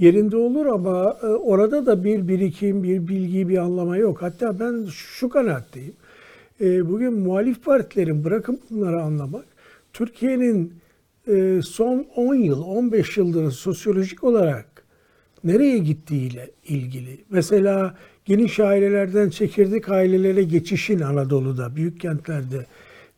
[0.00, 4.22] yerinde olur ama e, orada da bir birikim, bir bilgi, bir anlama yok.
[4.22, 5.92] Hatta ben şu kanaatteyim.
[6.60, 9.44] E, Bugün muhalif partilerin bırakın bunları anlamak,
[9.92, 10.74] Türkiye'nin
[11.28, 14.66] e, son 10 yıl, 15 yıldır sosyolojik olarak
[15.44, 17.18] nereye gittiğiyle ilgili.
[17.30, 17.94] Mesela
[18.24, 22.66] geniş ailelerden çekirdek ailelere geçişin Anadolu'da, büyük kentlerde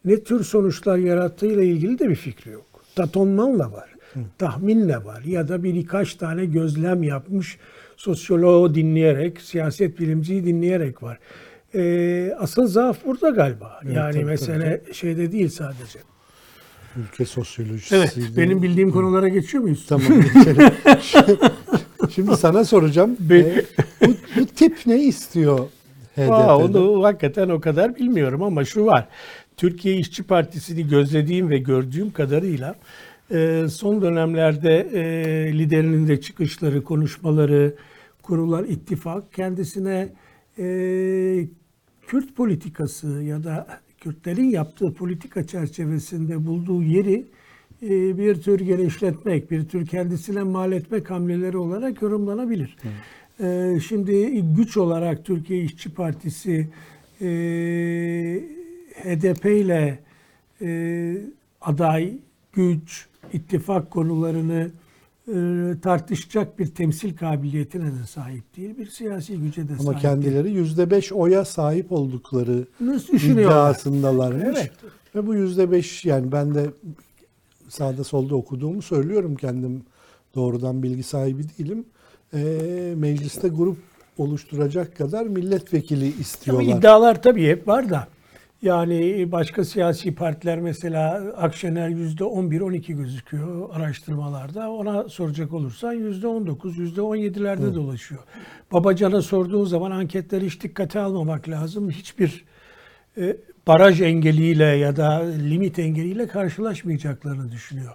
[0.04, 2.66] ne tür sonuçlar yarattığıyla ilgili de bir fikri yok.
[2.96, 3.91] Tatonmanla var,
[4.38, 7.58] tahminle var ya da bir birkaç tane gözlem yapmış
[7.96, 11.18] sosyoloğu dinleyerek, siyaset bilimciyi dinleyerek var.
[11.74, 13.80] Ee, asıl zaaf burada galiba.
[13.84, 15.98] Evet, yani tabii, mesele şeyde değil sadece.
[16.96, 17.96] Ülke sosyolojisi.
[17.96, 19.86] Evet, benim bildiğim konulara geçiyor muyuz?
[19.88, 20.68] Tamam geçelim.
[22.14, 23.16] Şimdi sana soracağım.
[23.20, 23.64] Be- Ee,
[24.06, 25.58] bu, bu tip ne istiyor
[26.16, 26.32] HDP'de?
[26.32, 29.08] Aa, onu hakikaten o kadar bilmiyorum ama şu var.
[29.56, 32.74] Türkiye İşçi Partisi'ni gözlediğim ve gördüğüm kadarıyla
[33.32, 35.02] e, son dönemlerde e,
[35.58, 37.74] liderinin de çıkışları, konuşmaları,
[38.22, 40.08] kurulan ittifak kendisine
[40.58, 40.64] e,
[42.06, 43.66] Kürt politikası ya da
[44.00, 47.26] Kürtlerin yaptığı politika çerçevesinde bulduğu yeri
[47.82, 52.76] e, bir tür genişletmek, bir tür kendisine mal etmek hamleleri olarak yorumlanabilir.
[53.40, 56.68] E, Şimdi güç olarak Türkiye İşçi Partisi
[57.20, 57.26] e,
[59.04, 59.98] HDP ile
[60.62, 61.16] e,
[61.60, 62.18] aday,
[62.52, 64.70] güç, ittifak konularını
[65.28, 65.34] e,
[65.82, 68.78] tartışacak bir temsil kabiliyetine de sahip değil.
[68.78, 72.66] Bir siyasi güce de Ama sahip kendileri yüzde beş oya sahip oldukları
[73.12, 74.58] iddiasındalarmış.
[74.58, 74.70] Evet.
[75.14, 76.70] Ve bu yüzde beş yani ben de
[77.68, 79.82] sağda solda okuduğumu söylüyorum kendim
[80.34, 81.84] doğrudan bilgi sahibi değilim.
[82.34, 83.76] Ee, mecliste grup
[84.18, 86.78] oluşturacak kadar milletvekili Tabii istiyorlar.
[86.78, 88.08] iddialar tabii hep var da.
[88.62, 94.70] Yani başka siyasi partiler mesela Akşener yüzde 11-12 gözüküyor araştırmalarda.
[94.70, 98.20] Ona soracak olursan yüzde 19, yüzde 17'lerde dolaşıyor.
[98.72, 101.90] Babacan'a sorduğun zaman anketleri hiç dikkate almamak lazım.
[101.90, 102.44] Hiçbir
[103.18, 103.36] e,
[103.66, 107.92] baraj engeliyle ya da limit engeliyle karşılaşmayacaklarını düşünüyor.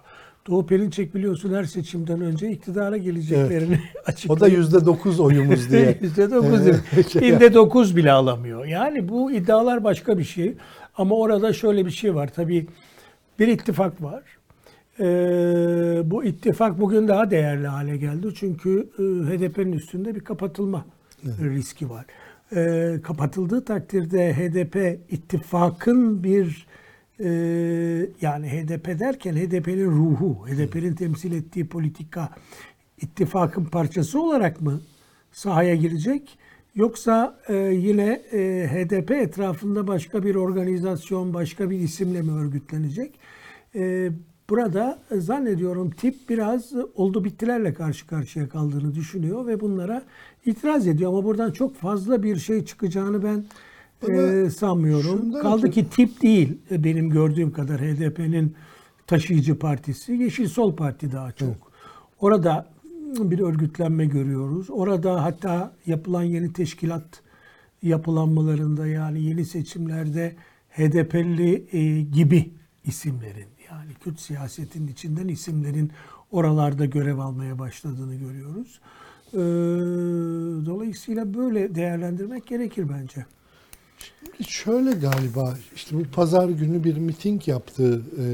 [0.48, 4.36] Doğu Perinçek biliyorsun her seçimden önce iktidara geleceklerini açıklıyor.
[4.36, 5.98] O da yüzde dokuz oyumuz diye.
[6.02, 6.66] Yüzde dokuz,
[7.14, 8.64] binde dokuz bile alamıyor.
[8.64, 10.54] Yani bu iddialar başka bir şey.
[10.96, 12.30] Ama orada şöyle bir şey var.
[12.36, 12.66] Tabii
[13.38, 14.22] bir ittifak var.
[15.00, 15.04] Ee,
[16.10, 18.28] bu ittifak bugün daha değerli hale geldi.
[18.34, 20.84] Çünkü e, HDP'nin üstünde bir kapatılma
[21.24, 22.04] riski var.
[22.56, 26.66] Ee, kapatıldığı takdirde HDP ittifakın bir
[27.20, 27.28] e,
[28.20, 32.28] yani HDP derken HDP'nin ruhu, HDP'nin temsil ettiği politika
[33.02, 34.80] ittifakın parçası olarak mı
[35.32, 36.38] sahaya girecek?
[36.74, 43.14] Yoksa e, yine e, HDP etrafında başka bir organizasyon, başka bir isimle mi örgütlenecek?
[43.74, 44.10] E,
[44.50, 50.02] burada e, zannediyorum tip biraz oldu bittilerle karşı karşıya kaldığını düşünüyor ve bunlara
[50.46, 51.10] itiraz ediyor.
[51.10, 53.44] Ama buradan çok fazla bir şey çıkacağını ben
[54.02, 55.32] e, sanmıyorum.
[55.32, 58.54] Kaldı ötürü- ki tip değil benim gördüğüm kadar HDP'nin
[59.06, 60.12] taşıyıcı partisi.
[60.12, 61.72] Yeşil Sol Parti daha çok.
[62.20, 62.66] Orada
[63.18, 64.66] bir örgütlenme görüyoruz.
[64.70, 67.22] Orada hatta yapılan yeni teşkilat
[67.82, 70.36] yapılanmalarında yani yeni seçimlerde
[70.70, 72.50] HDP'li e, gibi
[72.84, 75.90] isimlerin yani Kürt siyasetinin içinden isimlerin
[76.30, 78.80] oralarda görev almaya başladığını görüyoruz.
[79.32, 79.38] Ee,
[80.66, 83.26] dolayısıyla böyle değerlendirmek gerekir bence.
[84.48, 88.24] Şöyle galiba işte bu pazar günü bir miting yaptı e,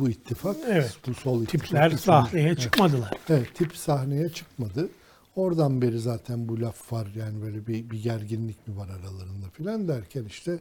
[0.00, 0.56] bu ittifak.
[0.68, 0.96] Evet.
[1.06, 1.66] Bu sol ittifak.
[1.66, 2.60] Tipler Üçüncü- sahneye Evet.
[2.60, 3.10] çıkmadılar.
[3.28, 4.88] Evet tip sahneye çıkmadı.
[5.36, 9.88] Oradan beri zaten bu laf var yani böyle bir, bir gerginlik mi var aralarında filan
[9.88, 10.58] derken işte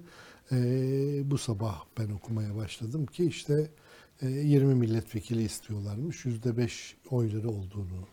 [0.51, 0.57] e,
[1.31, 3.67] bu sabah ben okumaya başladım ki işte
[4.21, 6.25] e, 20 milletvekili istiyorlarmış.
[6.25, 6.69] %5
[7.09, 8.07] oyları olduğunu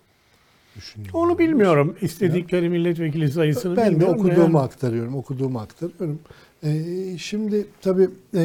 [0.78, 1.20] düşünüyorum.
[1.20, 1.96] Onu bilmiyorum.
[2.00, 4.16] İstedikleri milletvekili sayısını Ben de bilmiyorum.
[4.16, 4.66] da okuduğumu yani.
[4.66, 6.18] aktarıyorum, okuduğumu aktarıyorum.
[6.64, 8.44] Ee, şimdi tabii e,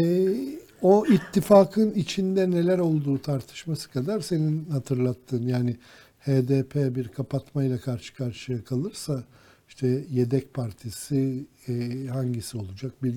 [0.81, 5.77] o ittifakın içinde neler olduğu tartışması kadar senin hatırlattığın yani
[6.19, 9.23] HDP bir kapatmayla karşı karşıya kalırsa
[9.69, 11.73] işte yedek partisi e,
[12.07, 12.91] hangisi olacak?
[13.03, 13.13] Bir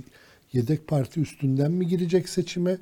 [0.53, 2.79] yedek parti üstünden mi girecek seçime?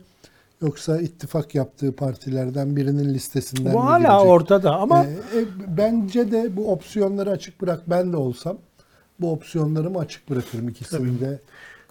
[0.64, 4.30] Yoksa ittifak yaptığı partilerden birinin listesinden Bu mi hala girecek?
[4.30, 5.44] ortada ama Ee, e,
[5.76, 7.82] bence de bu opsiyonları açık bırak.
[7.86, 8.58] Ben de olsam
[9.20, 10.68] bu opsiyonlarımı açık bırakırım.
[10.68, 11.40] İkisini de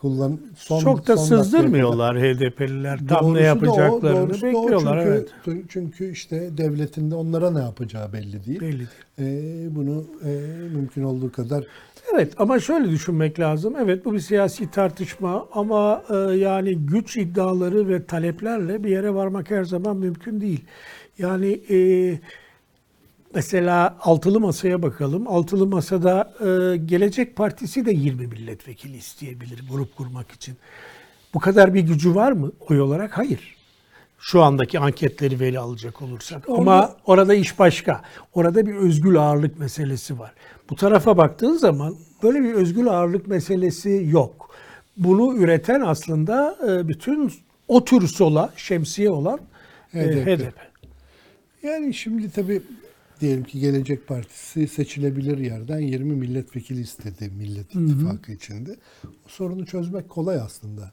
[0.02, 0.40] kullan.
[0.58, 3.00] Son, çok da son sızdırmıyorlar HDP'liler.
[3.10, 4.34] Tam ne o, yapacaklarını o.
[4.34, 5.04] bekliyorlar.
[5.04, 5.66] Çünkü, evet.
[5.70, 8.62] çünkü işte devletin de onlara ne yapacağı belli değil.
[8.62, 8.90] Belli değil.
[9.20, 10.30] Ee, bunu e,
[10.76, 11.64] mümkün olduğu kadar
[12.14, 13.76] Evet ama şöyle düşünmek lazım.
[13.80, 19.52] Evet bu bir siyasi tartışma ama e, yani güç iddiaları ve taleplerle bir yere varmak
[19.52, 20.66] her zaman mümkün değil.
[21.18, 22.20] Yani e,
[23.36, 25.28] Mesela altılı masaya bakalım.
[25.28, 30.56] Altılı masada e, Gelecek Partisi de 20 milletvekili isteyebilir grup kurmak için.
[31.34, 33.18] Bu kadar bir gücü var mı oy olarak?
[33.18, 33.53] Hayır.
[34.26, 36.50] Şu andaki anketleri veri alacak olursak.
[36.50, 38.02] Ama orada iş başka.
[38.34, 40.34] Orada bir özgül ağırlık meselesi var.
[40.70, 44.56] Bu tarafa baktığın zaman böyle bir özgül ağırlık meselesi yok.
[44.98, 47.34] Bunu üreten aslında e, bütün
[47.68, 49.40] o tür sola şemsiye olan
[49.94, 50.28] e, HDP.
[50.28, 50.58] HDP.
[51.64, 52.62] Yani şimdi tabii
[53.22, 58.76] diyelim ki Gelecek Partisi seçilebilir yerden 20 milletvekili istedi Millet İttifakı içinde.
[59.06, 60.92] O sorunu çözmek kolay aslında.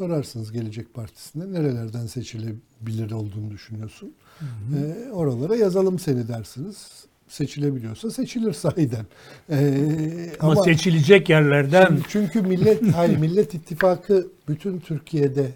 [0.00, 4.14] Sorarsınız Gelecek Partisi'ne nerelerden seçilebilir olduğunu düşünüyorsun.
[4.40, 7.04] Ee, oralara yazalım seni dersiniz.
[7.28, 9.06] Seçilebiliyorsa seçilir sahiden.
[9.50, 15.50] Ee, Ama, seçilecek yerlerden Şimdi çünkü millet hayır Millet İttifakı bütün Türkiye'de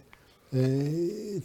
[0.55, 0.61] e,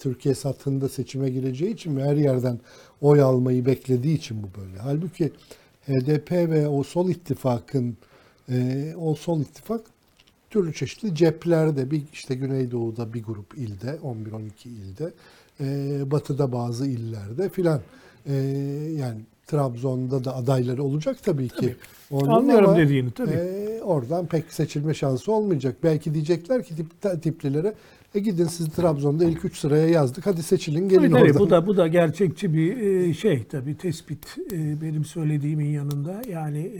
[0.02, 2.60] Türkiye satında seçime gireceği için ve her yerden
[3.02, 4.80] oy almayı beklediği için bu böyle.
[4.80, 5.32] Halbuki
[5.88, 7.98] HDP ve o sol ittifakın
[8.50, 9.82] e, o sol ittifak
[10.50, 15.14] türlü çeşitli ceplerde bir işte Güneydoğu'da bir grup ilde 11-12 ilde
[15.60, 17.82] e, batıda bazı illerde filan
[18.26, 18.34] e,
[18.98, 21.76] yani Trabzon'da da adayları olacak tabii ki.
[22.12, 23.32] Onun Anlıyorum ama, dediğini, tabii.
[23.32, 25.76] e, oradan pek seçilme şansı olmayacak.
[25.84, 27.74] Belki diyecekler ki tip, tiplilere
[28.16, 30.26] e gidin sizi Trabzon'da ilk üç sıraya yazdık.
[30.26, 31.40] Hadi seçilin gelin Tabii, tabii, oradan.
[31.40, 36.72] bu da bu da gerçekçi bir e, şey tabii tespit e, benim söylediğimin yanında yani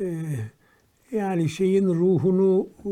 [0.00, 0.06] e, e,
[1.14, 2.90] yani şeyin ruhunu e,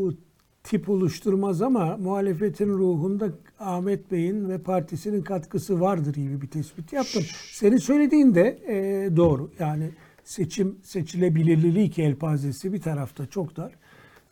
[0.63, 7.23] tip oluşturmaz ama muhalefetin ruhunda Ahmet Bey'in ve partisinin katkısı vardır gibi bir tespit yaptım.
[7.51, 9.51] Senin söylediğin de e, doğru.
[9.59, 9.89] Yani
[10.23, 13.73] seçim seçilebilirlik elpazesi bir tarafta çok dar.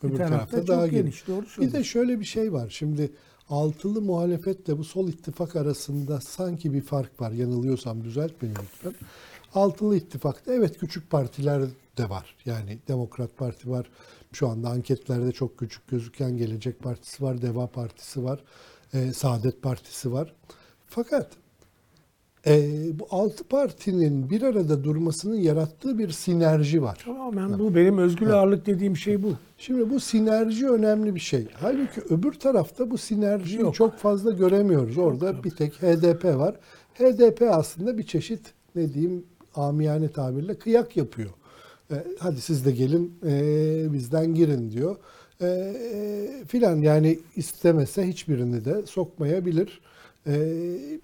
[0.02, 1.26] Bir Öbür tarafta, tarafta çok daha geniş.
[1.26, 1.28] geniş.
[1.28, 2.68] Doğru Bir de şöyle bir şey var.
[2.70, 3.10] Şimdi
[3.48, 7.30] altılı muhalefetle bu sol ittifak arasında sanki bir fark var.
[7.32, 8.92] Yanılıyorsam düzelt beni lütfen.
[9.54, 11.62] Altılı ittifakta evet küçük partiler
[11.98, 12.36] de var.
[12.44, 13.90] Yani Demokrat Parti var.
[14.32, 18.40] Şu anda anketlerde çok küçük gözüken Gelecek Partisi var, Deva Partisi var,
[18.94, 20.34] e, Saadet Partisi var.
[20.86, 21.30] Fakat
[22.46, 26.98] e, bu altı partinin bir arada durmasının yarattığı bir sinerji var.
[27.04, 29.32] Tamamen bu benim özgür ağırlık dediğim şey bu.
[29.58, 31.48] Şimdi bu sinerji önemli bir şey.
[31.54, 33.74] Halbuki öbür tarafta bu sinerjiyi Yok.
[33.74, 34.98] çok fazla göremiyoruz.
[34.98, 36.56] Orada bir tek HDP var.
[36.94, 39.24] HDP aslında bir çeşit ne diyeyim
[39.54, 41.30] amiyane tabirle kıyak yapıyor.
[41.90, 44.96] E, hadi siz de gelin e, bizden girin diyor.
[45.40, 49.80] E, e, filan yani istemese hiçbirini de sokmayabilir.
[50.26, 50.34] E,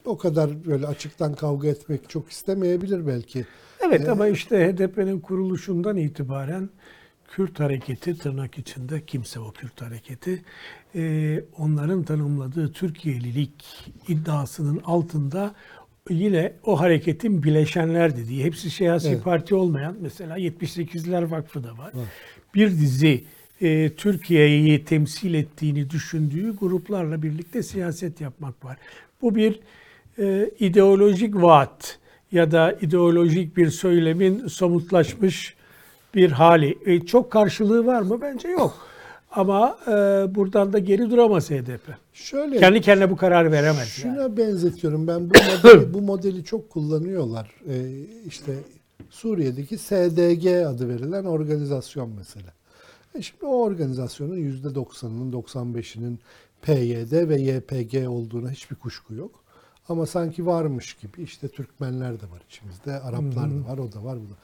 [0.05, 3.45] o kadar böyle açıktan kavga etmek çok istemeyebilir belki.
[3.81, 6.71] Evet ama işte HDP'nin kuruluşundan itibaren
[7.29, 10.45] Kürt hareketi tırnak içinde kimse o Kürt hareketi
[10.95, 13.65] e, onların tanımladığı Türkiye'lilik
[14.09, 15.55] iddiasının altında
[16.11, 19.25] yine o hareketin bileşenler dediği hepsi siyasi Evet.
[19.25, 21.93] parti olmayan mesela 78'ler Vakfı da var.
[22.55, 23.25] Bir dizi
[23.61, 28.77] e, Türkiye'yi temsil ettiğini düşündüğü gruplarla birlikte siyaset yapmak var.
[29.23, 29.61] Bu bir
[30.19, 31.99] e, ideolojik vaat
[32.33, 35.55] ya da ideolojik bir söylemin somutlaşmış
[36.15, 36.79] bir hali.
[36.87, 38.21] E, çok karşılığı var mı?
[38.21, 38.89] Bence yok.
[39.39, 39.91] Ama e,
[40.35, 41.95] buradan da geri duramaz HDP.
[42.13, 43.89] Şöyle Kendi kendine bu kararı veremez.
[43.89, 44.37] Şuna yani.
[44.37, 47.55] benzetiyorum ben bu modeli, bu modeli çok kullanıyorlar.
[47.69, 48.55] Ee, işte
[49.11, 52.53] Suriye'deki SDG adı verilen organizasyon mesela.
[53.15, 56.21] E şimdi o organizasyonun %90'ının 95'inin
[56.63, 59.45] PYD ve YPG olduğuna hiçbir kuşku yok.
[59.89, 64.19] Ama sanki varmış gibi işte Türkmenler de var içimizde, Araplar da var, o da var,
[64.19, 64.37] bu da.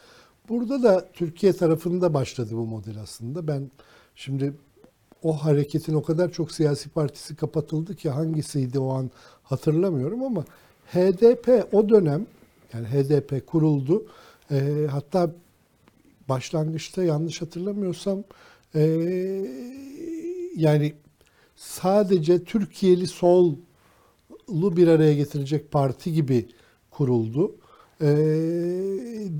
[0.49, 3.49] Burada da Türkiye tarafında başladı bu model aslında.
[3.49, 3.71] Ben
[4.17, 4.53] şimdi
[5.25, 9.11] o hareketin o kadar çok siyasi partisi kapatıldı ki hangisiydi o an
[9.43, 10.45] hatırlamıyorum ama
[10.87, 12.27] HDP o dönem
[12.75, 14.07] yani HDP kuruldu.
[14.51, 15.31] Ee, hatta
[16.29, 18.25] başlangıçta yanlış hatırlamıyorsam
[18.75, 19.47] ee,
[20.57, 20.95] yani
[21.57, 23.57] sadece Türkiye'li solu
[24.49, 26.49] bir araya getirecek parti gibi
[26.91, 27.55] kuruldu.
[28.03, 28.07] Ee,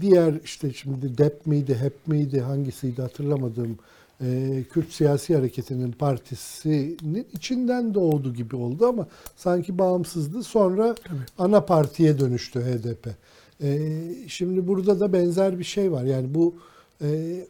[0.01, 3.77] diğer işte şimdi DEP miydi, HEP miydi, hangisiydi hatırlamadığım e,
[4.73, 9.07] Kürt Siyasi Hareketi'nin partisinin içinden doğdu gibi oldu ama
[9.37, 10.43] sanki bağımsızdı.
[10.43, 10.95] Sonra
[11.39, 13.09] ana partiye dönüştü HDP.
[13.63, 13.89] Ee,
[14.29, 16.05] şimdi burada da benzer bir şey var.
[16.05, 16.55] Yani bu
[17.03, 17.41] e,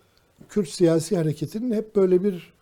[0.48, 2.52] Kürt Siyasi Hareketi'nin hep böyle bir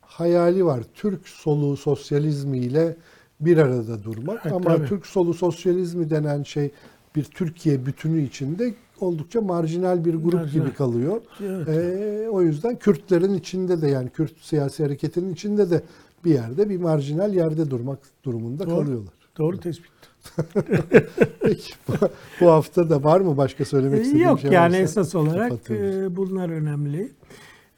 [0.00, 0.82] hayali var.
[0.94, 2.96] Türk solu sosyalizmiyle
[3.40, 4.88] bir arada durmak Evet, ama tabii.
[4.88, 6.70] Türk solu sosyalizmi denen şey
[7.16, 10.64] bir Türkiye bütünü içinde oldukça marjinal bir grup Marjinal.
[10.64, 11.20] gibi kalıyor.
[11.44, 11.68] Evet.
[11.68, 15.82] Ee, o yüzden Kürtlerin içinde de yani Kürt siyasi hareketinin içinde de
[16.24, 18.76] bir yerde bir marjinal yerde durmak durumunda Doğru.
[18.76, 19.12] kalıyorlar.
[19.38, 19.92] Doğru tespit.
[21.42, 21.92] Peki, bu,
[22.40, 26.16] bu hafta da var mı başka söylemek istediğim Yok şey yani varsa esas olarak e,
[26.16, 27.12] bunlar önemli.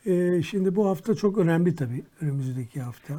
[0.06, 3.14] E, şimdi bu hafta çok önemli tabii önümüzdeki hafta.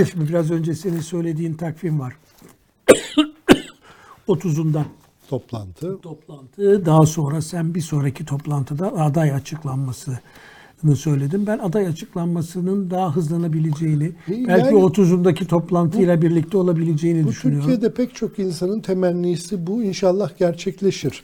[0.10, 2.16] şimdi biraz önce senin söylediğin takvim var.
[4.28, 4.84] 30'undan
[5.30, 6.00] toplantı.
[6.00, 6.86] toplantı.
[6.86, 10.18] Daha sonra sen bir sonraki toplantıda aday açıklanmasını
[10.96, 11.46] söyledim.
[11.46, 17.68] Ben aday açıklanmasının daha hızlanabileceğini, Yani- belki 30'undaki toplantıyla birlikte olabileceğini Bu düşünüyorum.
[17.68, 19.82] Türkiye'de pek çok insanın temennisi bu.
[19.82, 21.22] İnşallah gerçekleşir.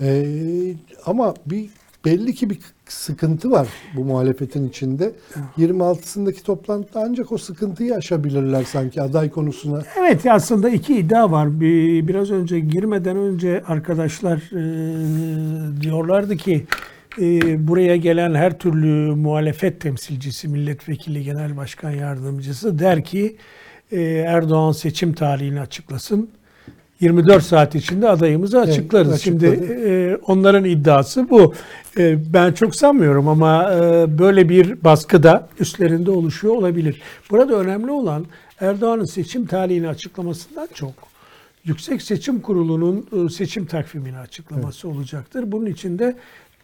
[0.00, 0.74] Ee,
[1.06, 1.70] ama bir
[2.04, 2.58] belli ki bir
[2.92, 5.12] sıkıntı var bu muhalefetin içinde.
[5.58, 9.82] 26'sındaki toplantıda ancak o sıkıntıyı aşabilirler sanki aday konusuna.
[9.98, 11.60] Evet aslında iki iddia var.
[11.60, 16.66] Bir, biraz önce girmeden önce arkadaşlar e, diyorlardı ki
[17.20, 23.36] e, buraya gelen her türlü muhalefet temsilcisi, milletvekili, genel başkan yardımcısı der ki
[23.92, 26.30] e, Erdoğan seçim tarihini açıklasın.
[27.02, 29.22] 24 saat içinde adayımızı açıklarız.
[29.22, 29.88] Şimdi açıkladı.
[29.88, 31.54] e, onların iddiası bu.
[31.98, 33.78] E, ben çok sanmıyorum ama e,
[34.18, 37.02] böyle bir baskı da üstlerinde oluşuyor olabilir.
[37.30, 38.26] Burada önemli olan
[38.60, 40.92] Erdoğan'ın seçim tarihini açıklamasından çok
[41.64, 45.52] Yüksek Seçim Kurulu'nun e, seçim takvimini açıklaması olacaktır.
[45.52, 46.16] Bunun için de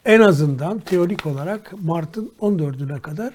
[0.05, 3.32] en azından teorik olarak Mart'ın 14'üne kadar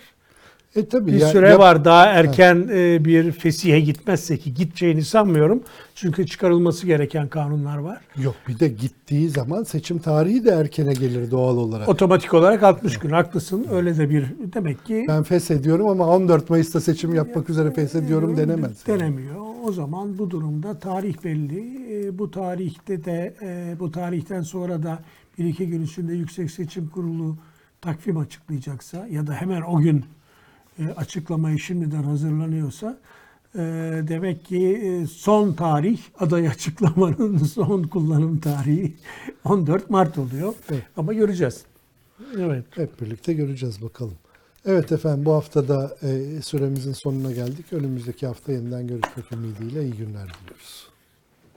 [0.76, 1.86] E tabii bir ya- süre yap- var.
[1.86, 5.63] Daha erken e, bir fesihe gitmezse ki gideceğini sanmıyorum.
[5.95, 7.97] Çünkü çıkarılması gereken kanunlar var.
[8.17, 11.89] Yok bir de gittiği zaman seçim tarihi de erkene gelir doğal olarak.
[11.89, 13.67] Otomatik olarak 60 gün haklısın.
[13.71, 18.88] Öyle de bir demek ki Ben feshediyorum ama 14 Mayıs'ta seçim yapmak üzere feshediyorum denemez.
[18.88, 19.36] Denemiyor.
[19.63, 21.84] O zaman bu durumda tarih belli.
[22.07, 24.99] E, Bu tarihte de e, bu tarihten sonra da
[25.38, 27.38] bir iki gün içinde Yüksek Seçim Kurulu
[27.82, 30.05] takvim açıklayacaksa ya da hemen o gün
[30.80, 32.97] e, açıklamayı şimdiden hazırlanıyorsa
[33.55, 33.59] e,
[34.07, 38.93] demek ki e, son tarih aday açıklamanın son kullanım tarihi
[39.45, 40.53] 14 Mart oluyor.
[40.69, 40.84] Evet.
[40.97, 41.63] Ama göreceğiz.
[42.38, 42.65] Evet.
[42.76, 44.15] Hep birlikte göreceğiz bakalım.
[44.65, 47.74] Evet efendim bu hafta da e, süremizin sonuna geldik.
[47.74, 50.82] Önümüzdeki hafta yeniden görüşmek ümidiyle iyi günler diliyoruz.